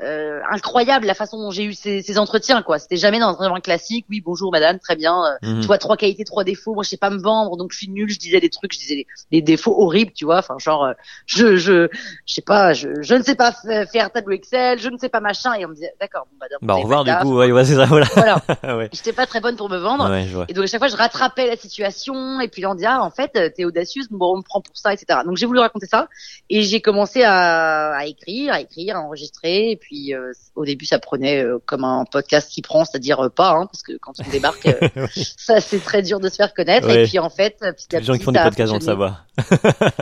[0.03, 2.63] euh, incroyables la façon dont j'ai eu ces, ces entretiens.
[2.63, 2.79] quoi.
[2.79, 4.07] C'était jamais dans un entretien classique.
[4.11, 5.15] Oui, bonjour madame, très bien.
[5.25, 5.61] euh, Mhm.
[5.61, 7.89] tu vois trois qualités trois défauts moi je sais pas me vendre donc je suis
[7.89, 10.85] nulle je disais des trucs je disais des, des défauts horribles tu vois enfin genre
[10.85, 10.93] euh,
[11.27, 11.89] je je
[12.27, 15.09] je sais pas je, je ne sais pas fa- faire tableau Excel je ne sais
[15.09, 17.51] pas machin et on me disait d'accord bon bah, Bah, au revoir du coup, ouais,
[17.53, 18.07] ouais, c'est ça, voilà.
[18.15, 18.43] voilà
[18.77, 18.89] ouais.
[18.93, 21.47] j'étais pas très bonne pour me vendre Ouais, et donc à chaque fois je rattrapais
[21.47, 24.37] la situation et puis là on dit ah en fait euh, t'es audacieuse bon on
[24.39, 26.09] me prend pour ça etc donc j'ai voulu raconter ça
[26.51, 30.85] et j'ai commencé à, à écrire à écrire à enregistrer et puis euh, au début
[30.87, 34.13] ça prenait euh, comme un podcast qui prend c'est-à-dire euh, pas hein, parce que quand
[34.27, 34.69] on débarque
[35.37, 37.05] ça c'est très dur de se faire connaître Ouais.
[37.05, 39.25] et puis en fait petit à Les gens qui font des podcasts vont le savoir.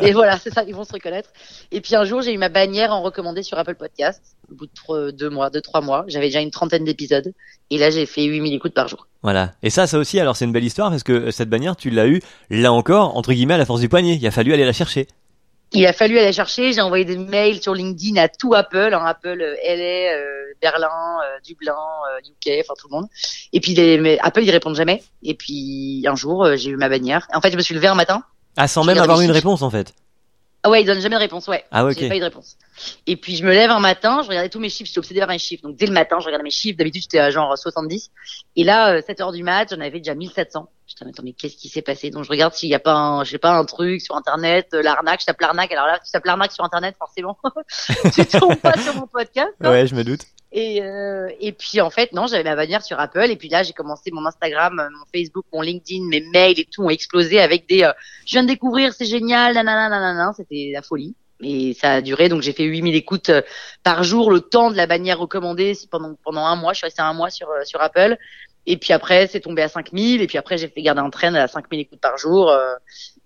[0.03, 1.31] et voilà c'est ça ils vont se reconnaître
[1.73, 4.67] et puis un jour j'ai eu ma bannière en recommandé sur Apple Podcast au bout
[4.67, 7.33] de trois- deux mois deux trois mois j'avais déjà une trentaine d'épisodes
[7.71, 9.53] et là j'ai fait 8000 écoutes par jour Voilà.
[9.63, 12.07] Et ça, ça aussi, alors c'est une belle histoire parce que cette bannière, tu l'as
[12.07, 12.21] eu,
[12.51, 14.17] là encore, entre guillemets, à la force du poignet.
[14.17, 15.07] Il a fallu aller la chercher.
[15.75, 16.73] Il a fallu aller chercher.
[16.73, 20.89] J'ai envoyé des mails sur LinkedIn à tout Apple, hein, Apple, euh, LA, euh, Berlin,
[20.89, 23.07] euh, Dublin, euh, UK, enfin tout le monde.
[23.53, 25.03] Et puis les, mais Apple ils répondent jamais.
[25.23, 27.27] Et puis un jour euh, j'ai eu ma bannière.
[27.35, 28.23] En fait je me suis levé un matin.
[28.57, 29.93] Ah, sans même avoir les une réponse en fait.
[30.63, 31.49] Ah ouais ils donnent jamais de réponse.
[31.49, 31.65] Ouais.
[31.71, 31.97] Ah, ok.
[31.99, 32.57] J'ai pas eu de réponse.
[33.07, 34.89] Et puis je me lève un matin, je regardais tous mes chiffres.
[34.89, 35.63] J'étais obsédée par mes chiffres.
[35.63, 36.77] Donc dès le matin je regardais mes chiffres.
[36.79, 38.11] D'habitude j'étais à genre 70.
[38.57, 40.69] Et là euh, 7 heures du mat, j'en avais déjà 1700.
[40.87, 42.11] Putain, mais attends, mais qu'est-ce qui s'est passé?
[42.11, 44.69] Donc je regarde s'il n'y a pas un, je sais pas, un truc sur internet,
[44.75, 45.73] euh, l'arnaque, je tape l'arnaque.
[45.73, 47.39] Alors là, tu tapes l'arnaque sur internet, forcément,
[48.15, 49.55] tu tombes pas sur mon podcast.
[49.61, 49.71] hein.
[49.71, 50.21] Ouais, je me doute.
[50.57, 53.29] Et, euh, et puis en fait, non, j'avais ma bannière sur Apple.
[53.29, 56.65] Et puis là, j'ai commencé mon Instagram, euh, mon Facebook, mon LinkedIn, mes mails et
[56.71, 57.83] tout ont explosé avec des.
[57.83, 57.93] euh,
[58.27, 60.33] je viens de découvrir, c'est génial, nanana, nanana.
[60.37, 61.17] C'était la folie.
[61.45, 63.43] Et ça a duré, donc j'ai fait 8000 écoutes euh,
[63.83, 66.73] par jour, le temps de la bannière recommandée pendant pendant un mois.
[66.73, 68.17] Je suis restée un mois sur euh, sur Apple.
[68.67, 70.23] Et puis après, c'est tombé à 5000.
[70.23, 72.51] Et puis après, j'ai fait garder un train à 5000 écoutes par jour.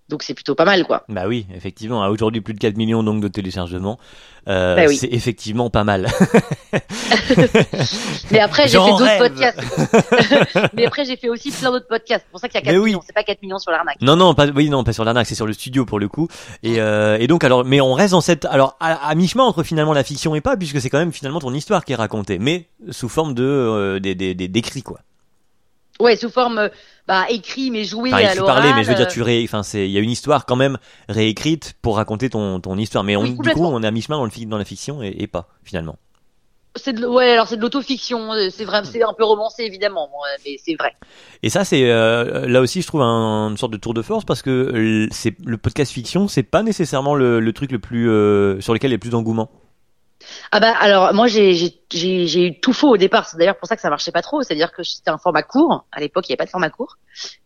[0.09, 1.05] Donc c'est plutôt pas mal, quoi.
[1.09, 2.03] Bah oui, effectivement.
[2.03, 3.99] À Aujourd'hui, plus de 4 millions donc de téléchargements.
[4.49, 4.97] Euh, Bah oui.
[4.97, 6.07] C'est effectivement pas mal.
[8.31, 9.61] Mais après, j'ai fait d'autres podcasts.
[10.75, 12.25] Mais après, j'ai fait aussi plein d'autres podcasts.
[12.27, 12.91] C'est pour ça qu'il y a 4 Mais oui.
[12.91, 13.03] millions.
[13.07, 13.97] C'est pas 4 millions sur l'arnaque.
[14.01, 16.29] Non, non, pas, oui, non, pas sur l'arnaque, c'est sur le studio pour le coup.
[16.63, 19.63] Et, euh, et donc, alors, mais on reste dans cette, alors, à, à mi-chemin entre
[19.63, 22.39] finalement la fiction et pas, puisque c'est quand même finalement ton histoire qui est racontée,
[22.39, 25.01] mais sous forme de, euh, des, des, des, d'écrits, quoi.
[26.01, 26.69] Ouais, sous forme, euh,
[27.07, 28.55] bah, écrit, mais joué Enfin, à l'oral.
[28.57, 30.47] parlé, mais je veux dire, euh, tu ré, enfin, c'est, il y a une histoire
[30.47, 33.03] quand même réécrite pour raconter ton, ton histoire.
[33.05, 35.15] Mais on, Oui, du coup, on est à mi-chemin dans, le, dans la fiction et,
[35.19, 35.97] et pas, finalement.
[36.77, 38.33] C'est de, ouais, alors c'est de l'autofiction.
[38.35, 40.93] euh, C'est vrai, c'est un peu romancé évidemment, euh, mais c'est vrai.
[41.43, 44.25] Et ça, c'est euh, là aussi, je trouve un, une sorte de tour de force
[44.25, 48.09] parce que euh, c'est le podcast fiction, c'est pas nécessairement le, le truc le plus
[48.09, 49.51] euh, sur lequel il y a le plus d'engouement.
[50.51, 53.29] Ah bah alors moi j'ai j'ai j'ai j'ai eu tout faux au départ.
[53.29, 54.43] C'est d'ailleurs pour ça que ça marchait pas trop.
[54.43, 55.87] C'est-à-dire que c'était un format court.
[55.93, 56.97] À l'époque, il n'y avait pas de format court.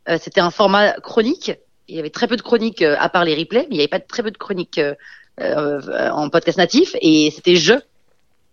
[0.09, 1.53] Euh, c'était un format chronique.
[1.89, 3.81] Il y avait très peu de chroniques euh, à part les replays, mais il n'y
[3.81, 4.95] avait pas très peu de chroniques euh,
[5.41, 6.97] euh, en podcast natif.
[7.01, 7.75] Et c'était je.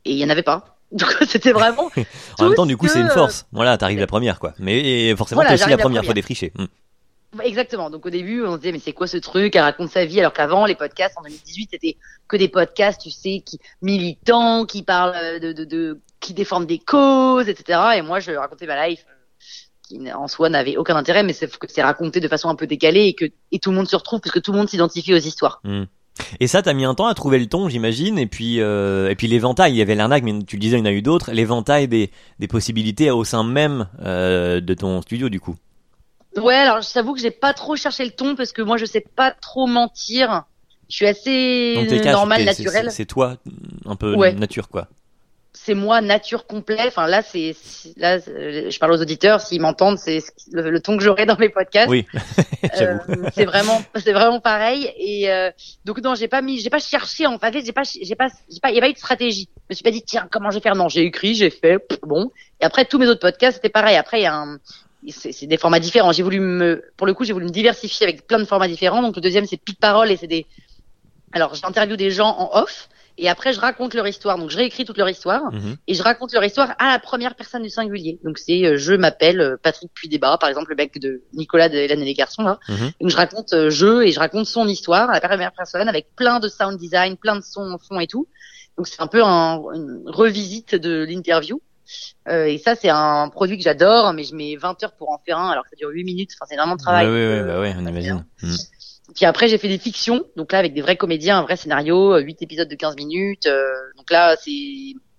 [0.05, 0.77] Et il y en avait pas.
[0.91, 1.89] Donc c'était vraiment.
[2.39, 3.45] En même temps, du coup, ce c'est une force.
[3.51, 4.53] Voilà, t'arrives la première, quoi.
[4.59, 6.09] Mais forcément, Voilà, t'as aussi la la première, première.
[6.09, 6.51] faut défricher.
[6.55, 6.65] Hmm.
[7.43, 7.89] Exactement.
[7.89, 9.55] Donc au début, on se disait mais c'est quoi ce truc?
[9.55, 13.11] Elle raconte sa vie alors qu'avant les podcasts en 2018 c'était que des podcasts, tu
[13.11, 17.79] sais, qui militants, qui parlent euh, de, de, de qui défendent des causes, etc.
[17.97, 19.13] Et moi je racontais ma life euh,
[19.83, 23.05] qui en soi n'avait aucun intérêt, mais c'est c'est raconté de façon un peu décalée
[23.05, 25.17] et que et tout le monde se retrouve parce que tout le monde s'identifie aux
[25.17, 25.61] histoires.
[26.39, 28.17] Et ça, t'as mis un temps à trouver le ton, j'imagine.
[28.17, 29.73] Et puis, euh, et puis l'éventail.
[29.73, 31.31] Il y avait l'arnaque, mais tu le disais, il y en a eu d'autres.
[31.31, 35.55] L'éventail des, des possibilités au sein même euh, de ton studio, du coup.
[36.37, 38.85] Ouais, alors je t'avoue que j'ai pas trop cherché le ton parce que moi je
[38.85, 40.43] sais pas trop mentir.
[40.89, 42.85] Je suis assez Donc t'es cash, normal, t'es- c'est- naturel.
[42.91, 43.37] c'est- C'est toi,
[43.85, 44.33] un peu Ouais.
[44.33, 44.87] nature, quoi.
[45.51, 46.83] c'est moi nature complet.
[46.87, 47.55] Enfin là, c'est
[47.97, 51.49] là, je parle aux auditeurs s'ils m'entendent, c'est le, le ton que j'aurai dans mes
[51.49, 51.89] podcasts.
[51.89, 52.05] Oui.
[52.79, 52.97] Euh,
[53.35, 54.91] c'est vraiment, c'est vraiment pareil.
[54.97, 55.51] Et euh,
[55.85, 58.59] donc non, j'ai pas mis, j'ai pas cherché en fait, j'ai pas, j'ai pas, j'ai
[58.59, 59.49] pas, il y a pas eu de stratégie.
[59.57, 60.75] Je me suis pas dit tiens comment je vais faire?
[60.75, 62.31] Non, j'ai écrit, j'ai fait, pff, bon.
[62.61, 63.97] Et après tous mes autres podcasts c'était pareil.
[63.97, 64.59] Après il y a un
[65.07, 66.11] c'est des formats différents.
[66.11, 69.01] J'ai voulu me, pour le coup, j'ai voulu me diversifier avec plein de formats différents.
[69.01, 70.45] Donc le deuxième, c'est pic parole et c'est des,
[71.31, 74.37] alors j'interviewe des gens en off et après je raconte leur histoire.
[74.37, 75.75] Donc je réécris toute leur histoire Mhm.
[75.87, 78.19] et je raconte leur histoire à la première personne du singulier.
[78.23, 81.75] Donc c'est, euh, je m'appelle euh, Patrick Puydébat, par exemple le mec de Nicolas de
[81.75, 82.59] Hélène et les garçons là.
[82.69, 82.91] Mhm.
[83.01, 86.07] Donc je raconte euh, je et je raconte son histoire à la première personne avec
[86.15, 88.27] plein de sound design, plein de sons fond et tout.
[88.77, 91.61] Donc c'est un peu un, une revisite de l'interview.
[92.27, 95.17] Euh, et ça, c'est un produit que j'adore, mais je mets 20 heures pour en
[95.17, 96.31] faire un, alors que ça dure 8 minutes.
[96.35, 97.05] Enfin, c'est énormément de travail.
[97.07, 98.25] Ouais, ouais, Euh, bah ouais, on imagine.
[98.41, 98.55] Hmm.
[99.15, 102.13] Puis après, j'ai fait des fictions, donc là avec des vrais comédiens, un vrai scénario,
[102.13, 103.47] euh, 8 épisodes de 15 minutes.
[103.47, 104.51] euh, donc là, c'est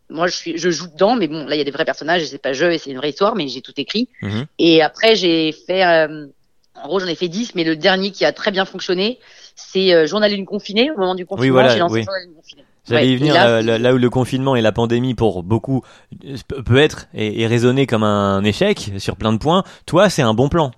[0.09, 2.23] moi je suis je joue dedans, mais bon, là il y a des vrais personnages,
[2.23, 4.09] et c'est pas je et c'est une vraie histoire, mais j'ai tout écrit.
[4.23, 4.47] Mhm.
[4.59, 6.27] Et après, j'ai fait euh,
[6.83, 9.19] en gros, j'en ai fait 10, mais le dernier qui a très bien fonctionné,
[9.55, 12.05] c'est euh, Journal d'une confinée au moment du confinement, voilà, j'ai lancé oui.
[12.05, 12.65] Journal d'une confinée.
[12.91, 15.43] J'allais Ouais, y venir là, là, là- là où le confinement et la pandémie pour
[15.43, 15.83] beaucoup
[16.27, 19.65] euh, peut- être et, et résonner comme un échec sur plein de points.
[19.87, 20.71] Toi, c'est un bon plan.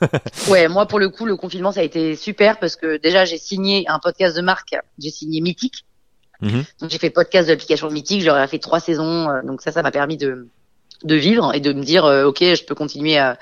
[0.48, 3.36] Ouais, moi pour le coup, le confinement ça a été super parce que déjà j'ai
[3.36, 5.84] signé un podcast de marque, j'ai signé Mythique.
[6.40, 6.62] Mhm.
[6.80, 9.82] Donc j'ai fait podcast de l'application Mythique, j'aurais fait trois saisons, euh, donc ça, ça
[9.82, 10.46] m'a permis de
[11.04, 13.38] de vivre et de me dire euh, ok, je peux continuer à,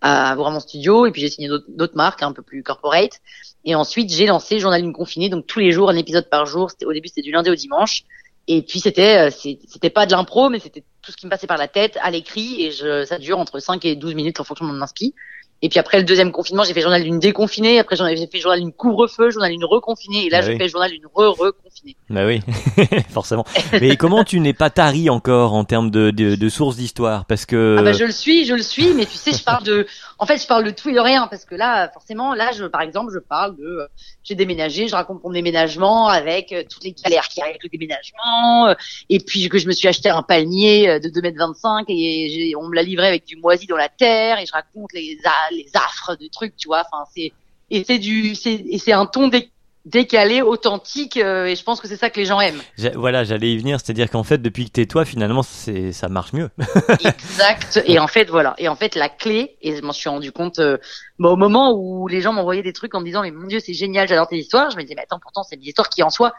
[0.00, 1.06] à avoir mon studio.
[1.06, 3.20] Et puis j'ai signé d'autres marques un peu plus corporate.
[3.64, 6.70] Et ensuite j'ai lancé Journal d'une confinée, donc tous les jours un épisode par jour.
[6.84, 8.04] Au début c'était du lundi au dimanche.
[8.48, 11.46] Et puis c'était euh, c'était pas de l'impro, mais c'était tout ce qui me passait
[11.46, 14.44] par la tête à l'écrit et je, ça dure entre 5 et 12 minutes en
[14.44, 15.14] fonction de mon inspi.
[15.62, 17.78] Et puis après le deuxième confinement, j'ai fait journal d'une déconfinée.
[17.78, 20.26] Après j'en ai j'ai fait journal d'une couvre-feu, journal d'une reconfinée.
[20.26, 20.58] Et là, Ah je oui.
[20.58, 21.96] fais journal d'une re-reconfinée.
[22.08, 22.40] Bah oui,
[23.10, 23.44] forcément.
[23.80, 27.24] Mais comment tu n'es pas tari encore en termes de, de, de sources d'histoire?
[27.26, 29.62] Parce que Ah bah je le suis, je le suis, mais tu sais, je parle
[29.64, 29.86] de,
[30.18, 32.64] en fait, je parle de tout et de rien parce que là, forcément, là, je,
[32.64, 33.86] par exemple, je parle de, euh,
[34.24, 37.68] j'ai déménagé, je raconte mon déménagement avec euh, toutes les galères qui arrivent avec le
[37.68, 38.74] déménagement, euh,
[39.08, 42.66] et puis que je me suis acheté un palmier euh, de 2m25 et j'ai, on
[42.68, 45.18] me l'a livré avec du moisi dans la terre et je raconte les,
[45.52, 46.82] les affres de trucs, tu vois.
[46.90, 47.32] Enfin, c'est
[47.70, 49.50] et c'est du, c'est et c'est un ton d'é-
[49.86, 52.60] décalé, authentique, euh, et je pense que c'est ça que les gens aiment.
[52.94, 56.32] Voilà, j'allais y venir, c'est-à-dire qu'en fait, depuis que t'es toi, finalement, c'est ça marche
[56.32, 56.50] mieux.
[57.04, 57.82] exact.
[57.86, 58.54] Et en fait, voilà.
[58.58, 60.76] Et en fait, la clé, et je m'en suis rendu compte euh,
[61.18, 63.60] bah, au moment où les gens m'envoyaient des trucs en me disant, mais mon Dieu,
[63.60, 64.70] c'est génial, j'adore tes histoires.
[64.70, 66.32] Je me disais, mais attends, pourtant, c'est des histoires qui en soi,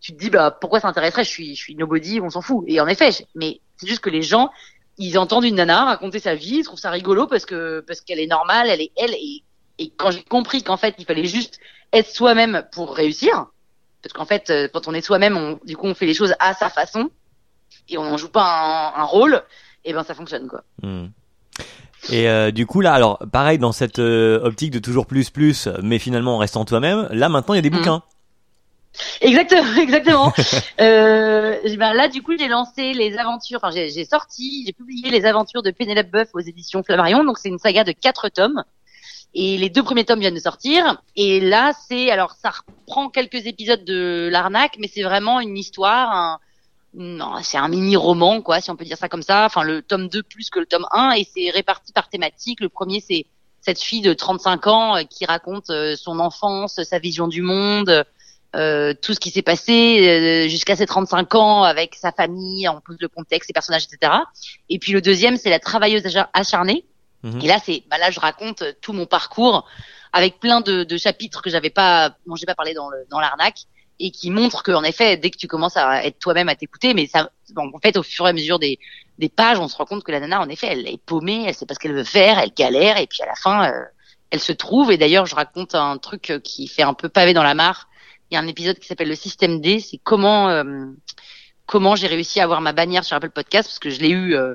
[0.00, 1.24] tu te dis, bah pourquoi ça intéresserait?
[1.24, 2.64] Je suis, je suis nobody, on s'en fout.
[2.68, 4.50] Et en effet, mais c'est juste que les gens,
[4.98, 8.20] ils entendent une nana raconter sa vie, ils trouvent ça rigolo parce que parce qu'elle
[8.20, 9.14] est normale, elle est elle.
[9.14, 9.44] Et,
[9.78, 11.60] et quand j'ai compris qu'en fait, il fallait juste
[11.92, 13.46] être soi-même pour réussir.
[14.02, 16.34] Parce qu'en fait, euh, quand on est soi-même, on, du coup, on fait les choses
[16.38, 17.10] à sa façon
[17.88, 19.42] et on ne joue pas un, un, rôle.
[19.84, 20.62] Et ben, ça fonctionne quoi.
[20.82, 21.06] Hmm.
[22.10, 25.68] Et euh, du coup là, alors pareil dans cette euh, optique de toujours plus plus,
[25.82, 27.08] mais finalement en restant toi-même.
[27.10, 27.78] Là maintenant, il y a des hmm.
[27.78, 28.02] bouquins.
[29.20, 30.32] Exactement, exactement.
[30.80, 33.60] euh, ben là, du coup, j'ai lancé les aventures.
[33.62, 37.24] Enfin, j'ai sorti, j'ai publié les aventures de Pénélope Boeuf aux éditions Flammarion.
[37.24, 38.62] Donc, c'est une saga de quatre tomes.
[39.34, 41.02] Et les deux premiers tomes viennent de sortir.
[41.14, 46.10] Et là, c'est alors ça reprend quelques épisodes de l'arnaque, mais c'est vraiment une histoire.
[46.12, 46.38] Un,
[46.94, 49.44] non, c'est un mini roman, quoi, si on peut dire ça comme ça.
[49.44, 52.60] Enfin, le tome 2 plus que le tome 1, et c'est réparti par thématique.
[52.60, 53.26] Le premier, c'est
[53.60, 58.04] cette fille de 35 ans euh, qui raconte euh, son enfance, sa vision du monde,
[58.56, 62.96] euh, tout ce qui s'est passé jusqu'à ses 35 ans avec sa famille, on pose
[63.00, 64.12] le contexte, ses personnages, etc.
[64.68, 66.84] Et puis le deuxième, c'est la travailleuse acharnée
[67.22, 67.40] Mhm.
[67.42, 69.66] Et là, c'est, bah là, je raconte tout mon parcours
[70.12, 73.20] avec plein de, de chapitres que j'avais pas, dont j'ai pas parlé dans le, dans
[73.20, 73.58] l'arnaque
[74.00, 77.06] et qui montrent qu'en effet, dès que tu commences à être toi-même à t'écouter, mais
[77.06, 78.78] ça, bon, en fait, au fur et à mesure des,
[79.18, 81.54] des pages, on se rend compte que la nana, en effet, elle est paumée, elle
[81.54, 83.84] sait pas ce qu'elle veut faire, elle galère, et puis à la fin, euh,
[84.30, 84.92] elle se trouve.
[84.92, 87.87] Et d'ailleurs, je raconte un truc qui fait un peu pavé dans la mare.
[88.30, 90.86] Il y a un épisode qui s'appelle le système D, c'est comment euh,
[91.68, 94.34] comment j'ai réussi à avoir ma bannière sur Apple Podcast parce que je l'ai eu,
[94.34, 94.54] euh,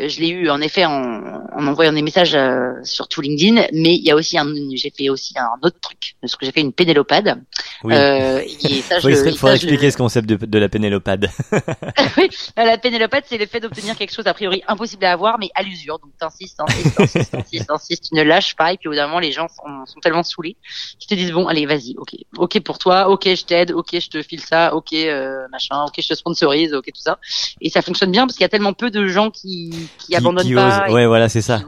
[0.00, 3.66] je l'ai eu en effet en, en envoyant des messages euh, sur tout LinkedIn.
[3.74, 6.52] Mais il y a aussi un, j'ai fait aussi un autre truc parce que j'ai
[6.52, 7.38] fait une pénélopade.
[7.84, 7.94] Oui.
[7.94, 11.28] Euh, et ça, je, il faut expliquer ce concept de, de la pénélopade.
[12.16, 15.50] oui, la pénélopade, c'est le fait d'obtenir quelque chose a priori impossible à avoir, mais
[15.54, 15.98] à l'usure.
[15.98, 18.72] Donc t'insistes, t'insistes, t'insistes, t'insistes, t'insistes, tu ne lâches pas.
[18.72, 20.56] Et puis au bout d'un moment, les gens sont, sont tellement saoulés
[20.98, 24.08] qu'ils te disent bon, allez, vas-y, ok, ok pour toi, ok, je t'aide, ok, je
[24.08, 27.18] te file ça, ok, euh, machin, ok, je te sponsorise ok tout ça.
[27.60, 30.54] Et ça fonctionne bien parce qu'il y a tellement peu de gens qui qui, abandonnent
[30.54, 30.90] pas.
[30.90, 31.62] Ouais, voilà, c'est ça.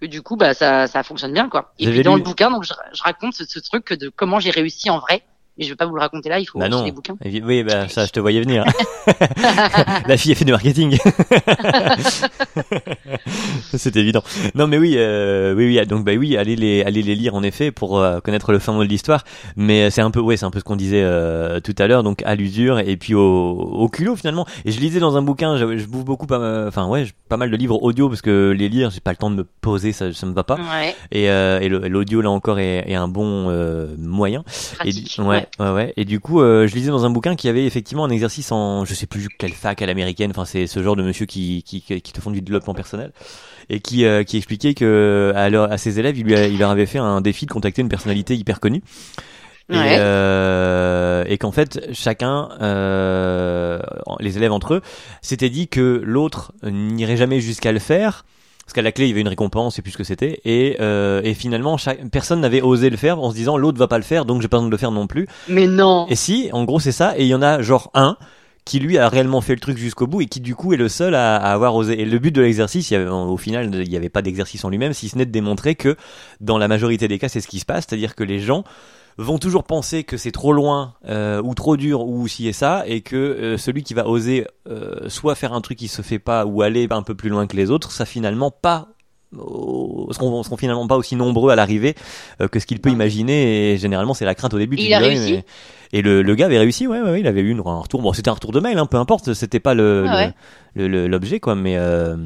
[0.00, 1.72] Que du coup, bah ça ça fonctionne bien quoi.
[1.78, 4.98] Et puis dans le bouquin, donc je, raconte ce, truc de comment j'ai réussi en
[4.98, 5.22] vrai
[5.58, 6.84] mais je vais pas vous le raconter là, il faut bah non.
[6.84, 7.16] les bouquins.
[7.24, 8.64] Oui, bah ça, je te voyais venir.
[10.06, 10.98] la fille a fait du marketing.
[13.76, 14.22] C'est évident.
[14.54, 15.86] Non, mais oui, euh, oui, oui.
[15.86, 18.72] Donc, bah oui, allez les, allez les lire en effet pour euh, connaître le fin
[18.72, 19.24] mot de l'histoire.
[19.56, 22.02] Mais c'est un peu, ouais, c'est un peu ce qu'on disait euh, tout à l'heure.
[22.02, 24.46] Donc à l'usure et puis au, au culot finalement.
[24.64, 27.50] Et je lisais dans un bouquin, je, je bouffe beaucoup, pas, enfin ouais, pas mal
[27.50, 30.12] de livres audio parce que les lire, j'ai pas le temps de me poser, ça,
[30.12, 30.56] ça me va pas.
[30.56, 30.94] Ouais.
[31.10, 34.44] Et, euh, et l'audio là encore est, est un bon euh, moyen.
[34.76, 35.18] Pratique.
[35.18, 35.92] Et, ouais, ouais, ouais.
[35.96, 38.84] Et du coup, euh, je lisais dans un bouquin qui avait effectivement un exercice en,
[38.84, 40.30] je sais plus quelle fac à l'américaine.
[40.30, 43.12] Enfin, c'est ce genre de monsieur qui, qui, qui te font du développement personnel
[43.68, 46.70] et qui, euh, qui expliquait que à, leur, à ses élèves, il, lui il leur
[46.70, 48.82] avait fait un défi de contacter une personnalité hyper connue.
[49.70, 53.78] Et, euh, et qu'en fait chacun, euh,
[54.20, 54.82] les élèves entre eux,
[55.22, 58.26] s'étaient dit que l'autre n'irait jamais jusqu'à le faire,
[58.64, 60.40] parce qu'à la clé il y avait une récompense et plus ce que c'était.
[60.44, 63.88] Et, euh, et finalement chaque, personne n'avait osé le faire en se disant l'autre va
[63.88, 65.26] pas le faire donc j'ai pas besoin de le faire non plus.
[65.48, 66.06] Mais non.
[66.08, 67.14] Et si en gros c'est ça.
[67.18, 68.16] Et il y en a genre un
[68.64, 70.88] qui lui a réellement fait le truc jusqu'au bout et qui du coup est le
[70.88, 72.00] seul à, à avoir osé.
[72.00, 75.08] Et le but de l'exercice au final il n'y avait pas d'exercice en lui-même si
[75.10, 75.96] ce n'est de démontrer que
[76.40, 77.84] dans la majorité des cas c'est ce qui se passe.
[77.88, 78.64] C'est-à-dire que les gens
[79.18, 82.84] vont toujours penser que c'est trop loin euh, ou trop dur ou ci et ça
[82.86, 86.18] et que euh, celui qui va oser euh, soit faire un truc qui se fait
[86.18, 88.88] pas ou aller un peu plus loin que les autres ça finalement pas
[89.32, 91.94] seront, seront finalement pas aussi nombreux à l'arrivée
[92.52, 95.40] que ce qu'il peut imaginer et généralement c'est la crainte au début il a réussi.
[95.92, 98.00] et le, le gars avait réussi ouais, ouais, il avait eu une, un retour.
[98.00, 100.30] Bon c'était un retour de mail hein, peu importe c'était pas le ah
[100.76, 102.16] l'objet quoi mais la,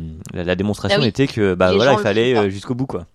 [0.45, 3.07] la, démonstration ah était que bah voilà il fallait jusqu'au bout quoi.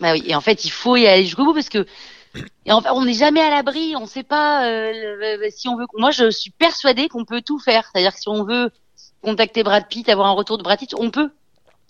[0.00, 1.86] Bah oui et en fait il faut y aller jusqu'au bout parce que
[2.66, 5.76] et en fait, on n'est jamais à l'abri, on ne sait pas euh, si on
[5.76, 5.86] veut.
[5.96, 7.84] Moi, je suis persuadée qu'on peut tout faire.
[7.92, 8.70] C'est-à-dire que si on veut
[9.22, 11.30] contacter Brad Pitt, avoir un retour de Brad Pitt, on peut.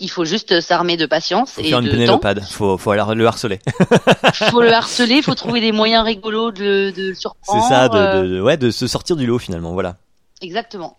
[0.00, 2.20] Il faut juste s'armer de patience faut et faire une de temps.
[2.48, 3.58] Faut, faut aller le harceler.
[4.50, 7.62] faut le harceler, faut trouver des moyens rigolos de, de le surprendre.
[7.64, 9.96] C'est ça, de, de, ouais, de se sortir du lot finalement, voilà.
[10.40, 10.97] Exactement.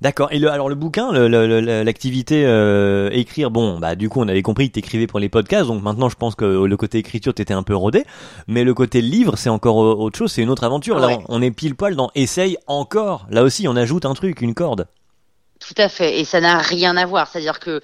[0.00, 0.28] D'accord.
[0.32, 4.68] Et le, alors le bouquin, l'activité euh, écrire, bon, bah du coup on avait compris
[4.68, 7.62] que t'écrivais pour les podcasts, donc maintenant je pense que le côté écriture t'étais un
[7.62, 8.04] peu rodé,
[8.46, 10.98] mais le côté livre c'est encore autre chose, c'est une autre aventure.
[10.98, 13.26] Là on est pile poil dans essaye encore.
[13.30, 14.86] Là aussi on ajoute un truc, une corde.
[15.60, 16.18] Tout à fait.
[16.18, 17.28] Et ça n'a rien à voir.
[17.28, 17.82] C'est-à-dire que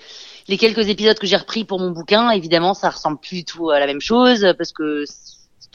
[0.48, 3.70] les quelques épisodes que j'ai repris pour mon bouquin, évidemment, ça ressemble plus du tout
[3.70, 5.05] à la même chose parce que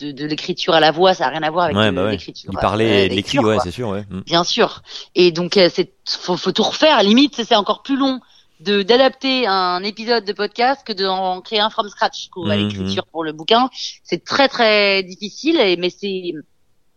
[0.01, 2.05] de, de l'écriture à la voix, ça a rien à voir avec Ouais, le- bah
[2.05, 2.11] ouais.
[2.11, 2.49] l'écriture.
[2.53, 4.03] Il euh, parlait et l'écrit, lecture, ouais, c'est sûr, ouais.
[4.09, 4.21] Mm.
[4.21, 4.81] Bien sûr.
[5.15, 6.97] Et donc, euh, c'est faut, faut tout refaire.
[6.97, 8.19] À limite, c'est encore plus long
[8.59, 12.67] de d'adapter un épisode de podcast que d'en créer un from scratch quoi, à Mhm.
[12.67, 13.69] l'écriture pour le bouquin.
[14.03, 16.33] C'est très très difficile, et, mais c'est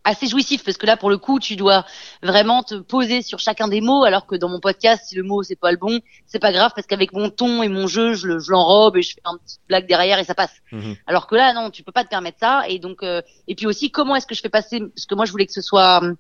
[0.05, 1.85] assez jouissif parce que là, pour le coup, tu dois
[2.23, 5.43] vraiment te poser sur chacun des mots, alors que dans mon podcast, si le mot
[5.43, 8.27] c'est pas le bon, c'est pas grave parce qu'avec mon ton et mon jeu, je
[8.27, 10.53] le- je l'enrobe et je fais un petit blague derrière et ça passe.
[10.73, 10.97] Mhm.
[11.07, 12.65] Alors que là, non, tu peux pas te permettre ça.
[12.69, 15.25] Et donc, euh, et puis aussi, comment est-ce que je fais passer Parce que moi,
[15.25, 16.17] je voulais que ce soit hum,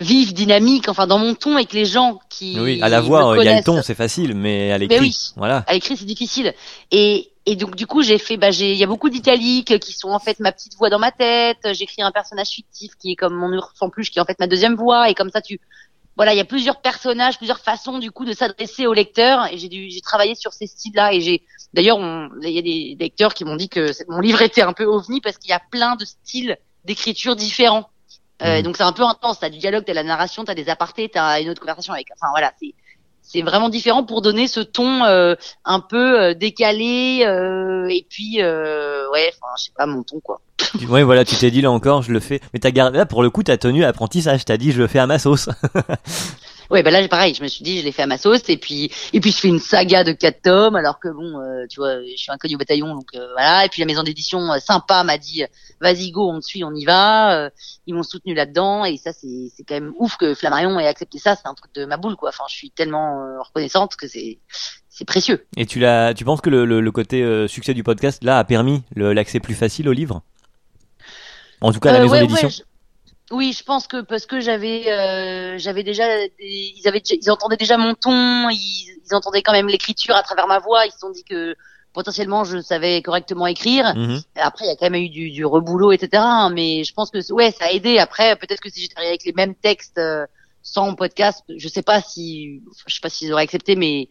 [0.00, 3.34] vif, dynamique, enfin dans mon ton, et que les gens qui Oui, à la voix,
[3.38, 5.16] il y a le ton, c'est facile, mais à l'écrit, oui.
[5.36, 5.64] voilà.
[5.66, 6.52] À l'écrit, c'est difficile.
[6.90, 9.92] Et et donc du coup, j'ai fait, bah, j'ai, il y a beaucoup d'italiques qui
[9.92, 11.58] sont en fait ma petite voix dans ma tête.
[11.72, 14.38] J'écris un personnage fictif qui est comme mon ours en plus, qui est en fait
[14.40, 15.08] ma deuxième voix.
[15.10, 15.60] Et comme ça, tu,
[16.16, 19.46] voilà, il y a plusieurs personnages, plusieurs façons du coup de s'adresser au lecteur.
[19.52, 21.12] Et j'ai dû, j'ai travaillé sur ces styles-là.
[21.14, 21.42] Et j'ai,
[21.74, 24.72] d'ailleurs, on- il y a des lecteurs qui m'ont dit que mon livre était un
[24.72, 27.88] peu ovni parce qu'il y a plein de styles d'écriture différents.
[28.42, 28.62] Euh, Mhm.
[28.64, 29.38] Donc c'est un peu intense.
[29.40, 32.08] T'as du dialogue, t'as la narration, t'as des apartés, t'as une autre conversation avec.
[32.14, 32.74] Enfin voilà, c'est
[33.26, 35.34] c'est vraiment différent pour donner ce ton euh,
[35.64, 40.40] un peu euh, décalé euh, et puis ouais, enfin je sais pas mon ton quoi.
[40.88, 42.40] Ouais, voilà, tu t'es dit là encore, je le fais.
[42.52, 44.98] Mais t'as gardé, là, pour le coup, t'as tenu l'apprentissage, t'as dit, je le fais
[44.98, 45.48] à ma sauce.
[46.70, 48.56] Ouais, bah là pareil, je me suis dit je l'ai fait à ma sauce et
[48.56, 51.80] puis et puis je fais une saga de quatre tomes alors que bon, euh, tu
[51.80, 53.64] vois, je suis inconnu au bataillon donc euh, voilà.
[53.64, 55.44] Et puis la maison d'édition euh, sympa m'a dit
[55.80, 57.36] vas-y go, on te suit, on y va.
[57.36, 57.50] Euh,
[57.86, 61.18] ils m'ont soutenu là-dedans et ça c'est c'est quand même ouf que Flammarion ait accepté
[61.18, 61.36] ça.
[61.36, 62.30] C'est un truc de ma boule quoi.
[62.30, 64.38] Enfin, je suis tellement euh, reconnaissante que c'est
[64.88, 65.46] c'est précieux.
[65.56, 68.38] Et tu l'as, tu penses que le, le, le côté euh, succès du podcast, là,
[68.38, 70.22] a permis l'accès plus facile au livre?
[71.60, 72.48] En tout cas, la maison ouais, d'édition.
[72.48, 72.62] ouais, je-
[73.32, 76.32] Oui, je pense que parce que j'avais, euh, j'avais déjà, des-
[76.76, 80.46] ils avaient, ils entendaient déjà mon ton, ils, ils entendaient quand même l'écriture à travers
[80.46, 80.86] ma voix.
[80.86, 81.56] Ils se sont dit que
[81.92, 83.94] potentiellement je savais correctement écrire.
[83.96, 84.20] Mhm.
[84.36, 86.22] Après, il y a quand même eu du, du reboulot, etc.
[86.22, 87.98] hein, mais je pense que ouais, ça a aidé.
[87.98, 90.24] Après, peut-être que si j'étais arrivé avec les mêmes textes euh,
[90.62, 94.08] sans podcast, je sais pas si, je sais pas s'ils auraient accepté, mais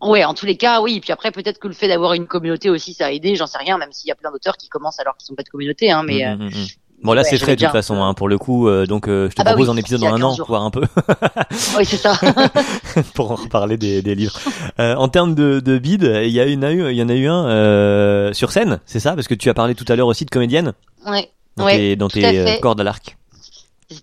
[0.00, 0.96] ouais, en tous les cas, oui.
[0.96, 3.36] Et puis après, peut-être que le fait d'avoir une communauté aussi, ça a aidé.
[3.36, 5.42] J'en sais rien, même s'il y a plein d'auteurs qui commencent alors qu'ils sont pas
[5.44, 6.24] de communauté, hein, mais.
[6.26, 6.66] euh, Mhm, mhm.
[7.02, 9.28] Bon là ouais, c'est fait de toute façon hein, pour le coup euh, donc euh,
[9.30, 10.46] je te Ah bah propose oui, un épisode dans un 15 an jours.
[10.48, 10.80] voir un peu
[11.76, 12.18] Oui, c'est ça.
[13.14, 14.38] pour en reparler des, des livres.
[14.80, 17.26] Euh, en termes de, de bid, il y a une, il y en a eu
[17.28, 19.14] un euh, sur scène, c'est ça?
[19.14, 20.72] Parce que tu as parlé tout à l'heure aussi de comédienne
[21.06, 21.30] ouais.
[21.56, 23.16] dans Ouais, tes, dans tes euh, cordes à l'arc.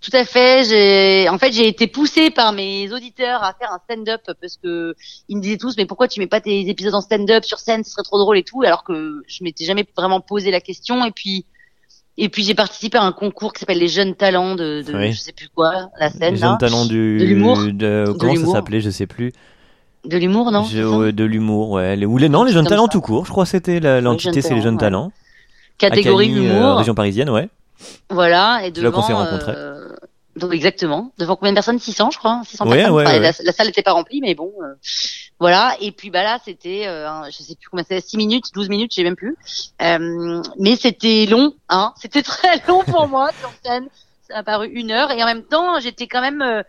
[0.01, 0.63] Tout à fait.
[0.63, 4.95] J'ai, en fait, j'ai été poussée par mes auditeurs à faire un stand-up parce que
[5.27, 7.83] ils me disaient tous, mais pourquoi tu mets pas tes épisodes en stand-up sur scène,
[7.83, 11.03] ce serait trop drôle et tout, alors que je m'étais jamais vraiment posé la question.
[11.05, 11.45] Et puis,
[12.17, 15.13] et puis j'ai participé à un concours qui s'appelle les jeunes talents de, de Oui.
[15.13, 17.57] je sais plus quoi, la scène Les là, jeunes talents du De l'humour.
[17.71, 19.31] de- comment ça s'appelait Je sais plus.
[20.05, 21.95] de l'humour, non Je- ouais, de l'humour, ouais.
[21.95, 22.91] Les, ou les, non, les jeunes talents ça.
[22.91, 23.25] tout court.
[23.25, 25.11] Je crois que c'était l'entité, c'est les jeunes talents.
[25.77, 27.49] Catégorie euh, humour, région parisienne, ouais.
[28.09, 28.59] voilà.
[28.65, 29.53] Et C'est là qu'on devant, s'est rencontrés.
[29.55, 29.72] euh,
[30.35, 31.11] donc exactement.
[31.17, 31.79] Devant combien de personnes?
[31.79, 32.41] 600, je crois.
[32.45, 32.93] 600 Ouais, personnes.
[32.95, 33.19] ouais, ouais.
[33.19, 34.51] La, la salle n'était pas remplie, mais bon.
[34.61, 34.73] euh,
[35.39, 35.75] voilà.
[35.81, 38.91] Et puis bah là, c'était, euh, je sais plus combien c'était, 6 minutes, 12 minutes,
[38.91, 39.35] je sais même plus.
[39.81, 41.93] Euh, mais c'était long, hein.
[42.01, 43.87] C'était très long pour moi sur scène.
[44.29, 46.41] Ça a paru une heure et en même temps, j'étais quand même.
[46.41, 46.63] euh,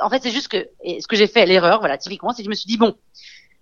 [0.00, 2.46] en fait, c'est juste que et ce que j'ai fait, l'erreur, voilà, typiquement, c'est que
[2.46, 2.94] je me suis dit bon.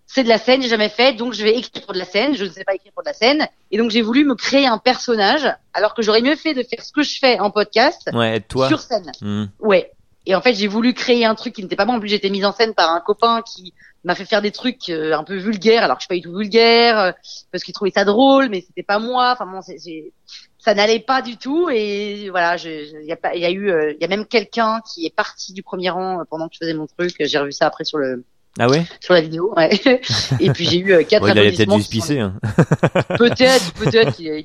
[0.07, 2.35] C'est de la scène, j'ai jamais fait, donc je vais écrire pour de la scène.
[2.37, 4.67] Je ne sais pas écrire pour de la scène, et donc j'ai voulu me créer
[4.67, 8.09] un personnage, alors que j'aurais mieux fait de faire ce que je fais en podcast
[8.13, 8.69] Ouais, toi.
[8.69, 9.11] sur scène.
[9.21, 9.47] Hmm.
[9.59, 9.91] Ouais.
[10.29, 11.95] Et en fait, j'ai voulu créer un truc qui n'était pas bon.
[11.95, 14.89] En plus, j'étais mise en scène par un copain qui m'a fait faire des trucs
[14.89, 17.13] euh, un peu vulgaires, alors que je suis pas du tout vulgaire, euh,
[17.53, 19.33] parce qu'il trouvait ça drôle, mais c'était pas moi.
[19.33, 20.13] Enfin bon, c'est- c'est-
[20.59, 21.69] ça n'allait pas du tout.
[21.71, 25.15] Et voilà, il y y a eu, euh, il y a même quelqu'un qui est
[25.15, 27.15] parti du premier rang pendant que je faisais mon truc.
[27.21, 28.25] J'ai revu ça après sur le
[28.59, 29.53] Ah ouais sur la vidéo.
[29.57, 29.81] Ouais.
[30.41, 32.21] Et puis j'ai eu euh, quatre Bon, Il allait peut-être pisser.
[32.21, 32.35] Hein.
[33.19, 34.45] Peut-être, peut-être qu'il.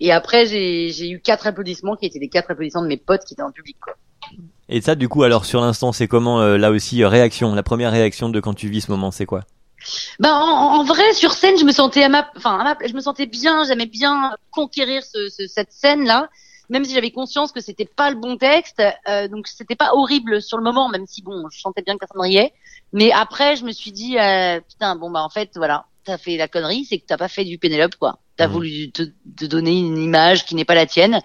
[0.00, 3.24] Et après, j'ai j'ai eu quatre applaudissements qui étaient les quatre applaudissements de mes potes
[3.24, 3.76] qui étaient en public.
[3.80, 3.94] Quoi.
[4.68, 7.62] Et ça, du coup, alors sur l'instant, c'est comment euh, là aussi euh, réaction La
[7.62, 9.42] première réaction de quand tu vis ce moment, c'est quoi?
[10.20, 12.92] Bah en, en vrai sur scène je me sentais à ma enfin à ma- je
[12.94, 16.28] me sentais bien j'aimais bien conquérir ce, ce- cette scène là
[16.68, 20.40] même si j'avais conscience que c'était pas le bon texte euh, donc c'était pas horrible
[20.40, 22.52] sur le moment même si bon je sentais bien que personne riait
[22.92, 26.36] mais après je me suis dit euh, putain bon bah en fait voilà t'as fait
[26.36, 28.52] la connerie c'est que t'as pas fait du Pénélope quoi t'as Mhm.
[28.52, 29.02] voulu te,
[29.36, 31.20] te donner une image qui n'est pas la tienne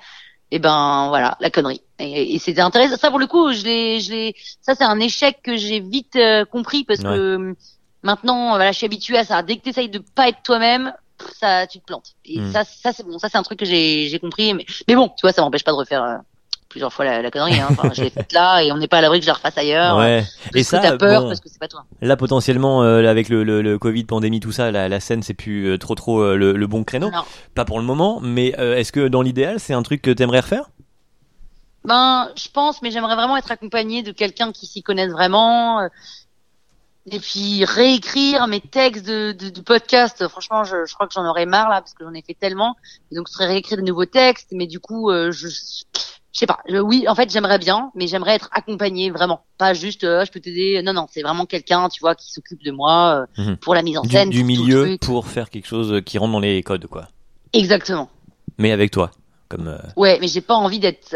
[0.51, 3.99] et ben voilà la connerie et, et c'était intéressant ça pour le coup je l'ai
[3.99, 7.17] je l'ai ça c'est un échec que j'ai vite euh, compris parce Ouais.
[7.17, 7.56] que
[8.03, 9.41] Maintenant, voilà, je suis habituée à ça.
[9.41, 10.93] Dès que tu essayes de pas être toi-même,
[11.39, 12.13] ça, tu te plantes.
[12.23, 12.51] Et Mm.
[12.53, 13.17] ça, ça c'est bon.
[13.17, 14.53] Ça, c'est un truc que j'ai, j'ai compris.
[14.53, 16.17] Mais, mais bon, tu vois, ça m'empêche pas de refaire euh,
[16.77, 17.59] plusieurs fois la, la connerie.
[17.59, 17.69] Hein.
[17.71, 19.57] Enfin, je l'ai faite là et on n'est pas à l'abri que je la refasse
[19.57, 19.97] ailleurs.
[19.97, 20.23] Ouais.
[20.53, 21.86] Et ça, peur bon, parce que c'est pas toi.
[22.01, 25.34] là potentiellement euh, avec le, le, le Covid, pandémie, tout ça, la, la scène c'est
[25.34, 27.09] plus euh, trop trop euh, le, le bon créneau.
[27.09, 27.23] Non.
[27.55, 30.41] Pas pour le moment, mais euh, est-ce que dans l'idéal c'est un truc que t'aimerais
[30.41, 30.69] refaire?
[31.84, 35.80] Ben, je pense, mais j'aimerais vraiment être accompagnée de quelqu'un qui s'y connaisse vraiment.
[35.80, 35.88] euh,
[37.09, 40.28] Et puis réécrire mes textes de, de, de podcast.
[40.28, 42.75] Franchement, je, je crois que j'en aurais marre là parce que j'en ai fait tellement.
[43.09, 44.49] Et donc, ce serait réécrire de nouveaux textes.
[44.51, 45.47] Mais du coup, euh, je,
[46.38, 46.59] je sais pas.
[46.69, 50.03] Je- oui, en fait, j'aimerais bien, mais j'aimerais être accompagnée vraiment, pas juste.
[50.03, 50.79] euh, je peux t'aider.
[50.83, 53.57] Non, non, c'est vraiment quelqu'un, tu vois, qui s'occupe de moi euh, Mhm.
[53.57, 56.61] pour la mise en scène, du milieu pour faire quelque chose qui rentre dans les
[56.61, 57.07] codes quoi.
[57.53, 58.07] Exactement.
[58.59, 59.09] Mais avec toi,
[59.49, 61.15] comme euh, Ouais, mais j'ai pas envie d'être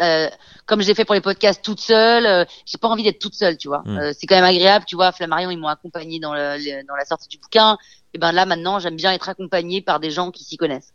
[0.65, 2.47] comme j'ai fait pour les podcasts toute seule.
[2.65, 3.83] j'ai pas envie d'être toute seule, tu vois.
[3.87, 5.11] Euh, c'est quand même agréable, tu vois.
[5.11, 7.77] Flammarion, ils m'ont accompagné dans, le, le- dans la sortie du bouquin.
[8.15, 10.93] Et ben là, maintenant, j'aime bien être accompagnée par des gens qui s'y connaissent.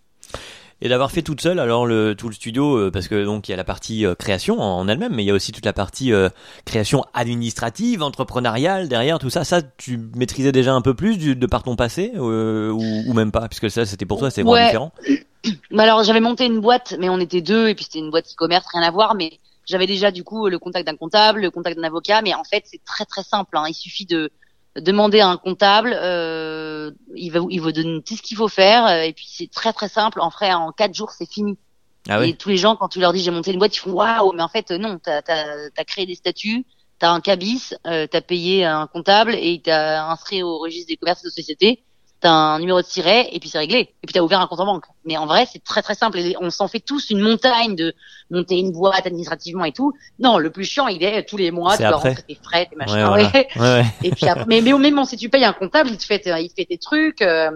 [0.82, 3.50] Et d'avoir fait toute seule, alors le tout le studio, euh, parce que donc il
[3.52, 5.72] y a la partie euh, création en, elle-même, mais il y a aussi toute la
[5.72, 6.28] partie euh,
[6.66, 9.42] création administrative, entrepreneuriale derrière tout ça.
[9.44, 13.12] Ça, tu maîtrisais déjà un peu plus du, de par ton passé euh, ou, ou
[13.14, 14.66] même pas, puisque ça c'était pour toi, c'est vraiment Ouais.
[14.66, 14.92] différent.
[15.70, 18.26] Mais alors, j'avais monté une boîte, mais on était deux, et puis c'était une boîte
[18.32, 19.14] e-commerce, rien à voir.
[19.14, 22.20] Mais j'avais déjà du coup le contact d'un comptable, le contact d'un avocat.
[22.20, 23.56] Mais en fait, c'est très très simple.
[23.56, 23.64] Hein.
[23.68, 24.30] Il suffit de
[24.80, 28.86] demander à un comptable, euh, il va il vous donne tout ce qu'il faut faire,
[28.86, 30.20] euh, et puis c'est très très simple.
[30.20, 31.58] En vrai, en quatre jours, c'est fini.
[32.08, 32.36] Ah Et oui.
[32.36, 34.42] tous les gens, quand tu leur dis j'ai monté une boîte, ils font waouh, mais
[34.42, 36.64] en fait non, t'as as, créé des statuts,
[36.98, 41.22] t'as un cabis, euh, t'as payé un comptable et t'as inscrit au registre des commerces
[41.22, 41.82] de société,
[42.20, 43.78] t'as un numéro de siret et puis c'est réglé.
[43.78, 44.84] Et puis t'as ouvert un compte en banque.
[45.04, 46.18] Mais en vrai, c'est très très simple.
[46.18, 47.94] Et on s'en fait tous une montagne de
[48.30, 49.92] monter une boîte administrativement et tout.
[50.18, 52.76] Non, le plus chiant, il est tous les mois, tu dois rentrer tes frais, tes
[52.76, 52.96] machins.
[53.56, 53.84] ouais.
[54.02, 56.48] Et puis après, mais, mais même si tu payes un comptable, il te fait, il
[56.48, 57.22] te fait tes trucs.
[57.22, 57.50] euh,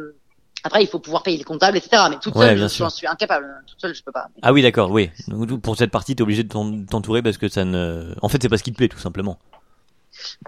[0.62, 2.02] après, il faut pouvoir payer le comptable, etc.
[2.10, 3.46] Mais toute seule, je, j'en suis incapable.
[3.66, 4.26] Toute seule, je peux pas.
[4.42, 5.08] Ah oui, d'accord, oui.
[5.26, 8.14] Donc, pour cette partie, t'es obligé de t'en- t'entourer parce que ça ne.
[8.20, 9.38] En fait, c'est pas ce qui te plaît, tout simplement.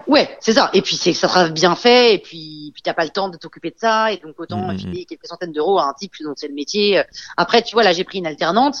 [0.07, 0.69] Ouais, c'est ça.
[0.73, 2.15] Et puis c'est que ça sera bien fait.
[2.15, 4.11] Et puis, puis t'as pas le temps de t'occuper de ça.
[4.11, 4.77] Et donc autant Mhm.
[4.79, 7.01] filer quelques centaines d'euros à un type dont c'est le métier.
[7.37, 8.75] Après, tu vois, là j'ai pris une alternante.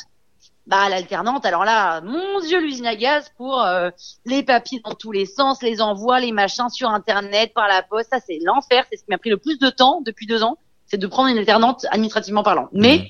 [0.65, 3.89] Bah l'alternante, alors là, mon dieu, l'usine à gaz pour euh,
[4.25, 8.09] les papiers dans tous les sens, les envois, les machins sur internet, par la poste,
[8.11, 8.85] ça c'est l'enfer.
[8.89, 11.27] C'est ce qui m'a pris le plus de temps depuis deux ans, c'est de prendre
[11.29, 12.69] une alternante administrativement parlant.
[12.71, 13.05] Mais Mhm.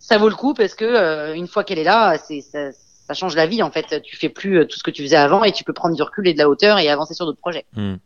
[0.00, 2.72] ça vaut le coup parce que euh, une fois qu'elle est là, c'est ça,
[3.06, 4.02] ça change la vie en fait.
[4.02, 6.02] Tu fais plus euh, tout ce que tu faisais avant et tu peux prendre du
[6.02, 7.64] recul et de la hauteur et avancer sur d'autres projets.
[7.74, 7.96] Hmm.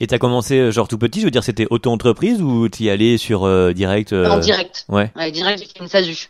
[0.00, 3.16] Et t'as commencé euh, genre tout petit, je veux dire, c'était auto-entreprise ou t'y allais
[3.16, 4.84] sur euh, direct euh, En direct.
[4.88, 6.28] Ouais, Ouais, direct, j'ai fait une SASU.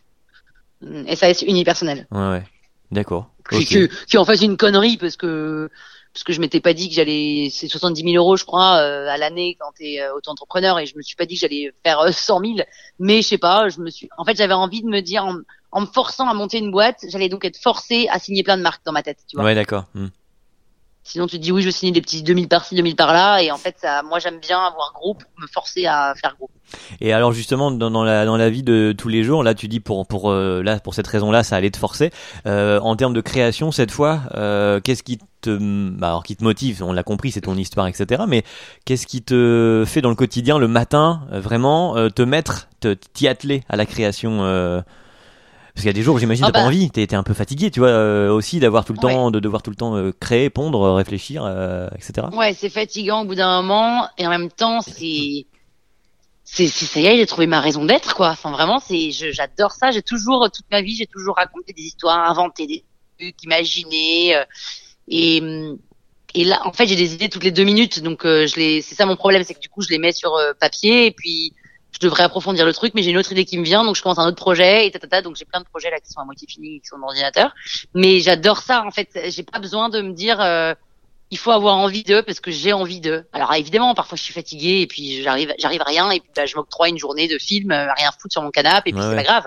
[0.83, 2.07] Une SAS unipersonnelle.
[2.11, 2.43] ouais, ouais.
[2.91, 3.31] D'accord.
[3.51, 3.65] Qui, Ok.
[3.65, 5.71] qui, qui en fait une connerie parce que
[6.13, 9.09] parce que je m'étais pas dit que j'allais c'est 70 000 euros je crois euh,
[9.09, 12.01] à l'année quand t'es euh, auto-entrepreneur et je me suis pas dit que j'allais faire
[12.01, 12.53] euh, 100 000
[12.99, 15.37] mais je sais pas je me suis en fait j'avais envie de me dire en,
[15.71, 18.63] en me forçant à monter une boîte j'allais donc être forcée à signer plein de
[18.63, 19.85] marques dans ma tête tu vois Ouais, d'accord.
[19.95, 20.09] Hmm.
[21.05, 23.51] Sinon tu te dis oui je vais signer des petits 2000 par-ci 2000 par-là et
[23.51, 26.51] en fait ça moi j'aime bien avoir gros pour me forcer à faire gros
[27.01, 29.81] Et alors justement dans, la dans la vie de tous les jours, là tu dis
[29.81, 32.11] pour pour euh, là pour cette raison-là, ça allait te forcer.
[32.47, 36.83] Euh, en termes de création cette fois, euh, qu'est-ce qui te bah, qui te motive?
[36.83, 38.23] On l'a compris, c'est ton histoire, etc.
[38.29, 38.45] Mais
[38.85, 42.69] qu'est-ce qui te fait dans le quotidien, le matin, vraiment te mettre,
[43.13, 44.83] t'y atteler à la création
[45.75, 46.67] parce qu'il y a des jours où j'imagine Ah t'as pas bah.
[46.67, 49.13] envie, t'es t'es un peu fatigué, tu vois, euh, aussi d'avoir tout le Ouais.
[49.15, 52.27] temps, de devoir tout le temps euh, créer, pondre, réfléchir, euh, etc.
[52.33, 55.47] Ouais, c'est fatigant au bout d'un moment et en même temps c'est
[56.45, 58.31] c'est c'est- ça y est, j'ai trouvé ma raison d'être quoi.
[58.31, 59.91] Enfin vraiment, c'est je- j'adore ça.
[59.91, 62.85] J'ai toujours toute ma vie, j'ai toujours raconté des histoires, inventé des
[63.19, 64.45] trucs, imaginé euh,
[65.09, 65.79] et hum,
[66.35, 68.83] et là en fait, j'ai des idées toutes les deux minutes donc euh, je les
[68.83, 71.11] c'est ça mon problème, c'est que du coup, je les mets sur euh, papier et
[71.13, 71.53] puis
[71.93, 74.03] je devrais approfondir le truc mais j'ai une autre idée qui me vient donc je
[74.03, 76.25] commence un autre projet et tatata donc j'ai plein de projets là qui sont à
[76.25, 77.55] moitié finis qui sont dans l'ordinateur
[77.95, 80.75] mais j'adore ça en fait j'ai pas besoin de me dire euh,
[81.33, 83.25] il faut avoir envie d'eux parce que j'ai envie d'eux.
[83.33, 86.45] Alors évidemment, parfois je suis fatiguée et puis j'arrive, j'arrive à rien et puis bah,
[86.45, 89.01] je m'octroie une journée de film, euh, à rien foutre sur mon canapé et puis
[89.01, 89.47] Ouais, c'est pas grave.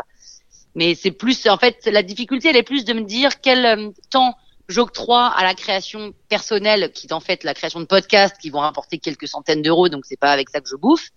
[0.73, 3.91] Mais c'est plus, en fait, la difficulté, elle est plus de me dire quel euh,
[4.09, 4.35] temps
[4.67, 8.61] j'octroie à la création personnelle, qui est en fait la création de podcasts qui vont
[8.61, 11.09] rapporter quelques centaines d'euros, donc c'est pas avec ça que je bouffe,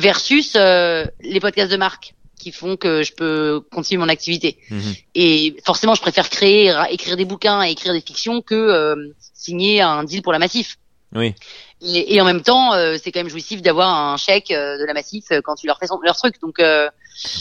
[0.00, 4.58] versus euh, les podcasts de marque qui font que je peux continuer mon activité.
[4.70, 4.94] Mhm.
[5.14, 9.82] Et forcément, je préfère créer, écrire des bouquins et écrire des fictions que euh, signer
[9.82, 10.78] un deal pour la Massif.
[11.14, 11.34] Oui.
[11.82, 14.84] Et, et en même temps, euh, c'est quand même jouissif d'avoir un chèque euh, de
[14.84, 16.40] la Massif euh, quand tu leur fais son, leur truc.
[16.40, 16.88] Donc euh,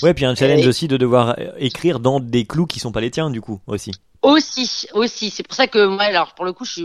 [0.01, 3.11] Ouais, puis un challenge aussi de devoir écrire dans des clous qui sont pas les
[3.11, 3.91] tiens, du coup, aussi.
[4.21, 6.83] aussi, aussi, c'est pour ça que moi, alors pour le coup, je suis,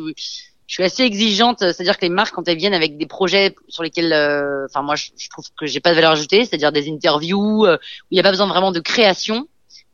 [0.67, 1.59] je suis assez exigeante.
[1.61, 4.97] C'est-à-dire que les marques, quand elles viennent avec des projets sur lesquels, euh, enfin moi,
[4.97, 8.15] je, je trouve que j'ai pas de valeur ajoutée, c'est-à-dire des interviews euh, où il
[8.15, 9.47] n'y a pas besoin vraiment de création.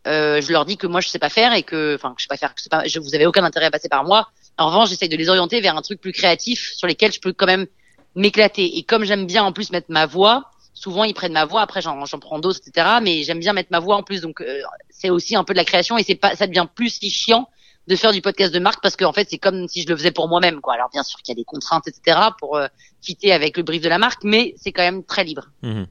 [0.06, 2.28] euh, je leur dis que moi je sais pas faire et que, enfin, je sais
[2.28, 4.28] pas faire, que pas, je, vous avez aucun intérêt à passer par moi.
[4.58, 7.32] En revanche, j'essaye de les orienter vers un truc plus créatif sur lesquels je peux
[7.32, 7.66] quand même
[8.14, 8.78] m'éclater.
[8.78, 11.62] Et comme j'aime bien en plus mettre ma voix, souvent ils prennent ma voix.
[11.62, 12.98] Après, j'en, j'en prends d'autres, etc.
[13.02, 15.58] Mais j'aime bien mettre ma voix en plus, donc euh, c'est aussi un peu de
[15.58, 17.48] la création et c'est pas, ça devient plus si chiant
[17.86, 20.12] de faire du podcast de marque parce qu'en fait c'est comme si je le faisais
[20.12, 20.74] pour moi-même quoi.
[20.74, 22.66] Alors bien sûr qu'il y a des contraintes etc pour euh,
[23.02, 25.50] fitter avec le brief de la marque, mais c'est quand même très libre.
[25.62, 25.86] Mhm.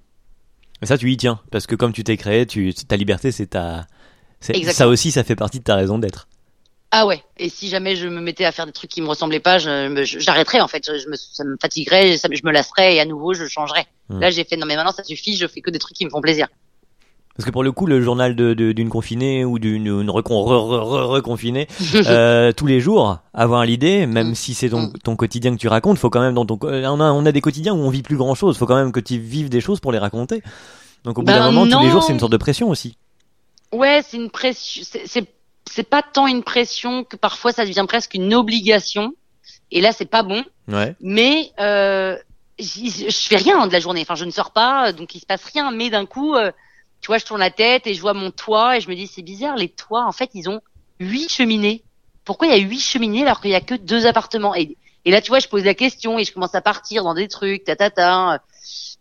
[0.81, 3.47] Mais ça, tu y tiens, parce que comme tu t'es créé, tu, ta liberté, c'est
[3.47, 3.85] ta.
[4.39, 6.29] Ça aussi, ça fait partie de ta raison d'être.
[6.91, 7.21] Ah ouais.
[7.37, 10.61] Et si jamais je me mettais à faire des trucs qui me ressemblaient pas, j'arrêterais
[10.61, 10.83] en fait.
[10.87, 13.85] Je, je me, ça me fatiguerait, ça, je me lasserais et à nouveau je changerais.
[14.07, 14.19] Hmm.
[14.19, 16.09] Là j'ai fait non mais maintenant ça suffit, je fais que des trucs qui me
[16.09, 16.47] font plaisir.
[17.39, 20.43] Parce que pour le coup, le journal de- de- d'une confinée ou d'une une recon-
[20.43, 21.67] re- re- re- reconfinée,
[22.07, 24.35] euh, tous les jours, avoir l'idée, même Mm.
[24.35, 24.93] si c'est ton, Mm.
[25.05, 27.31] ton quotidien que tu racontes, faut quand même dans ton, co- on a, on a
[27.31, 29.61] des quotidiens où on vit plus grand chose, faut quand même que tu vives des
[29.61, 30.43] choses pour les raconter.
[31.05, 32.97] Donc au bout d'un Ben moment, tous les jours, c'est une sorte de pression aussi.
[33.71, 34.83] Ouais, c'est une pression.
[34.85, 35.25] C'est, c'est,
[35.71, 39.13] c'est pas tant une pression que parfois ça devient presque une obligation.
[39.71, 40.43] Et là c'est pas bon.
[40.67, 40.93] Ouais.
[40.99, 42.17] mais euh,
[42.59, 44.01] je fais rien de la journée.
[44.01, 45.71] Enfin, je ne sors pas, donc il se passe rien.
[45.71, 46.51] Mais d'un coup, euh,
[47.09, 49.21] vois, je tourne la tête et je vois mon toit et je me dis c'est
[49.21, 49.55] bizarre.
[49.57, 50.61] Les toits, en fait, ils ont
[50.99, 51.83] huit cheminées.
[52.25, 54.55] Pourquoi il y a huit cheminées alors qu'il y a que deux appartements?
[54.55, 57.13] Et, et là, tu vois, je pose la question et je commence à partir dans
[57.13, 58.41] des trucs, ta ta ta.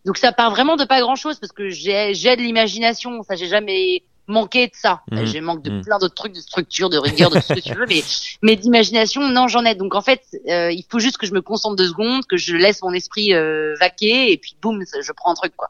[0.05, 3.21] Donc ça part vraiment de pas grand chose parce que j'ai j'ai de l'imagination.
[3.23, 5.01] Ça, j'ai jamais manqué de ça.
[5.11, 5.25] Mhm.
[5.25, 5.83] J'ai manque de Mhm.
[5.83, 8.03] plein d'autres trucs, de structure, de rigueur, de tout ce que tu veux, mais
[8.43, 9.73] mais d'imagination, non, j'en ai.
[9.75, 12.55] Donc en fait, euh, il faut juste que je me concentre deux secondes, que je
[12.55, 15.69] laisse mon esprit euh, vaquer, et puis boum, je prends un truc quoi.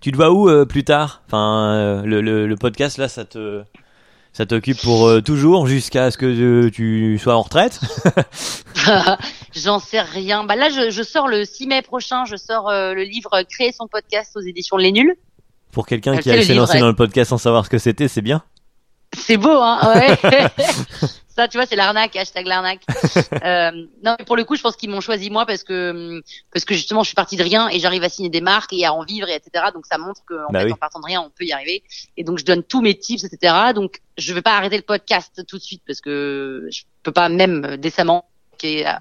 [0.00, 1.22] Tu te vois où euh, plus tard?
[1.26, 3.62] Enfin, euh, le, le, le podcast là, ça te,
[4.32, 7.80] ça t'occupe pour euh, toujours jusqu'à ce que euh, tu sois en retraite?
[9.54, 10.44] J'en sais rien.
[10.44, 13.72] Bah là, je, je sors le 6 mai prochain, je sors euh, le livre Créer
[13.72, 15.14] son podcast aux éditions Les Nuls.
[15.72, 18.22] Pour quelqu'un qui le s'est lancé dans le podcast sans savoir ce que c'était, c'est
[18.22, 18.42] bien?
[19.16, 20.18] C'est beau, hein ouais.
[21.36, 22.80] Ça, tu vois, c'est l'arnaque, hashtag l'arnaque.
[23.44, 23.70] euh,
[24.02, 26.22] non, mais pour le coup, je pense qu'ils m'ont choisi moi parce que
[26.52, 28.86] parce que justement, je suis partie de rien et j'arrive à signer des marques et
[28.86, 29.66] à en vivre, et etc.
[29.74, 30.72] Donc ça montre qu'en Bah oui.
[30.72, 31.82] en partant de rien, on peut y arriver.
[32.16, 33.54] Et donc, je donne tous mes tips, etc.
[33.74, 37.28] Donc, je vais pas arrêter le podcast tout de suite parce que je peux pas
[37.28, 38.24] même décemment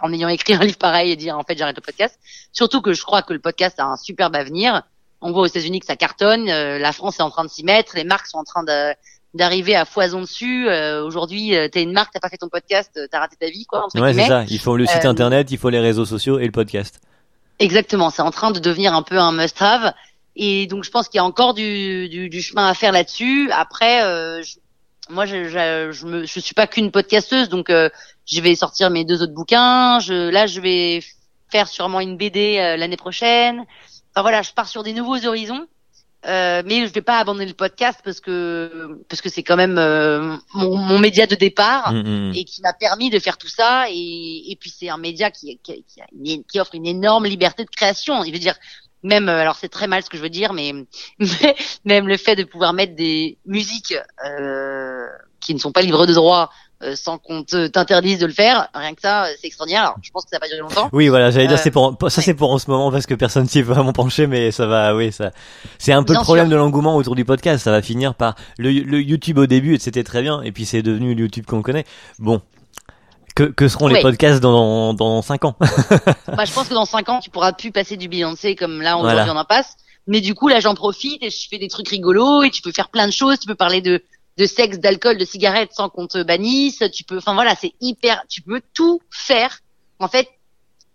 [0.01, 2.19] en ayant écrit un livre pareil et dire en fait j'arrête le podcast.
[2.51, 4.83] Surtout que je crois que le podcast a un superbe avenir.
[5.21, 7.63] On voit aux États-Unis que ça cartonne, euh, la France est en train de s'y
[7.63, 8.93] mettre, les marques sont en train de
[9.35, 10.67] d'arriver à foison dessus.
[10.67, 13.47] Euh, Aujourd'hui, euh, t'es une marque, t'as pas fait ton podcast, euh, t'as raté ta
[13.49, 13.85] vie, quoi.
[13.85, 14.43] Entre Ouais, c'est ça.
[14.49, 16.99] Il faut le site Euh, internet, il faut les réseaux sociaux et le podcast.
[17.59, 19.93] Exactement, c'est en train de devenir un peu un must-have.
[20.35, 23.49] Et donc, je pense qu'il y a encore du, du, du chemin à faire là-dessus.
[23.51, 24.55] Après, euh, je-
[25.09, 27.89] moi, je, je, je, me, je suis pas qu'une podcasteuse, donc euh,
[28.25, 29.99] je vais sortir mes deux autres bouquins.
[29.99, 31.01] Je, là, je vais
[31.51, 33.59] faire sûrement une BD euh, l'année prochaine.
[34.13, 35.67] Enfin voilà, je pars sur des nouveaux horizons.
[36.27, 39.77] Euh, mais je vais pas abandonner le podcast parce que parce que c'est quand même
[39.77, 41.55] euh, mon, mon média de départ
[41.91, 42.33] Mm, mm, mm.
[42.35, 43.85] et qui m'a permis de faire tout ça.
[43.89, 47.69] Et, et puis c'est un média qui, qui, qui, qui offre une énorme liberté de
[47.69, 48.23] création.
[48.23, 48.55] Il veut dire
[49.03, 50.73] même, euh, alors c'est très mal ce que je veux dire, mais,
[51.19, 51.55] mais
[51.85, 53.95] même le fait de pouvoir mettre des musiques
[54.25, 55.05] euh,
[55.39, 56.49] qui ne sont pas libres de droit
[56.83, 59.81] euh, sans qu'on te- t'interdise de le faire, rien que ça, c'est extraordinaire.
[59.83, 60.89] Alors je pense que ça va durer longtemps.
[60.91, 63.13] Oui, voilà, j'allais dire, Euh, c'est pour, ça c'est pour en ce moment parce que
[63.13, 65.31] personne s'y est vraiment penché, mais ça va, oui, ça,
[65.77, 66.51] c'est un peu Bien le problème sûr.
[66.51, 67.63] de l'engouement autour du podcast.
[67.63, 70.81] Ça va finir par le, le YouTube au début, c'était très bien, et puis c'est
[70.81, 71.85] devenu le YouTube qu'on connaît.
[72.19, 72.41] Bon.
[73.35, 75.55] Que, que seront les podcasts dans, dans 5 ans?
[75.59, 78.95] bah, je pense que dans cinq ans, tu pourras plus passer du Beyoncé comme là
[78.97, 79.25] Voilà.
[79.29, 79.75] on en passe.
[80.07, 82.71] Mais du coup, là, j'en profite et je fais des trucs rigolos et tu peux
[82.71, 83.37] faire plein de choses.
[83.39, 84.01] Tu peux parler de
[84.37, 86.83] de sexe, d'alcool, de cigarettes sans qu'on te bannisse.
[86.93, 88.23] Tu peux, enfin voilà, c'est hyper.
[88.29, 89.59] Tu peux tout faire.
[89.99, 90.27] En fait,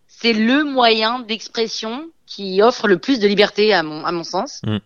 [0.06, 4.60] c'est le moyen d'expression qui offre le plus de liberté à mon à mon sens.
[4.64, 4.78] Mm.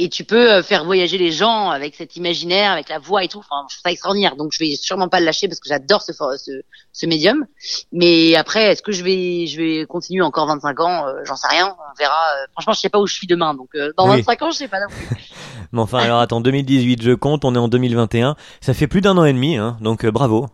[0.00, 3.28] Et tu peux euh, faire voyager les gens avec cet imaginaire, avec la voix et
[3.28, 3.40] tout.
[3.40, 4.36] Enfin, je trouve ça extraordinaire.
[4.36, 7.44] Donc, je vais sûrement pas le lâcher parce que j'adore ce, ce ce médium.
[7.92, 11.06] Mais après, est-ce que je vais, je vais continuer encore 25 ans?
[11.06, 11.74] Euh, J'en sais rien.
[11.76, 12.14] On verra.
[12.14, 13.54] Euh, Franchement, je sais pas où je suis demain.
[13.54, 14.18] Donc, euh, dans Oui.
[14.18, 15.16] 25 ans, je sais pas non plus.
[15.72, 18.36] Mais enfin, alors attends, 2018, je compte, on est en 2021.
[18.60, 20.46] Ça fait plus d'un an et demi, hein, donc bravo.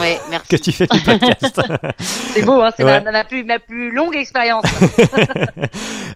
[0.00, 0.48] Ouais, merci.
[0.48, 1.60] Que tu fais du podcast.
[1.98, 2.70] C'est beau, hein.
[2.76, 3.00] C'est Ouais.
[3.00, 4.64] ma, ma plus, ma plus longue expérience.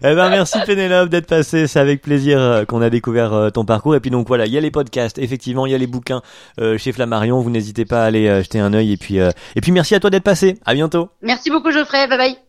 [0.05, 3.63] Eh ben merci Pénélope d'être passée, c'est avec plaisir euh, qu'on a découvert euh, ton
[3.63, 5.87] parcours et puis donc voilà, il y a les podcasts, effectivement, il y a les
[5.87, 6.21] bouquins
[6.59, 9.29] euh, chez Flammarion, vous n'hésitez pas à aller euh, jeter un œil et puis euh,
[9.55, 10.57] et puis merci à toi d'être passé.
[10.65, 11.09] À bientôt.
[11.21, 12.05] merci beaucoup, Geoffrey.
[12.07, 12.43] Bye bye.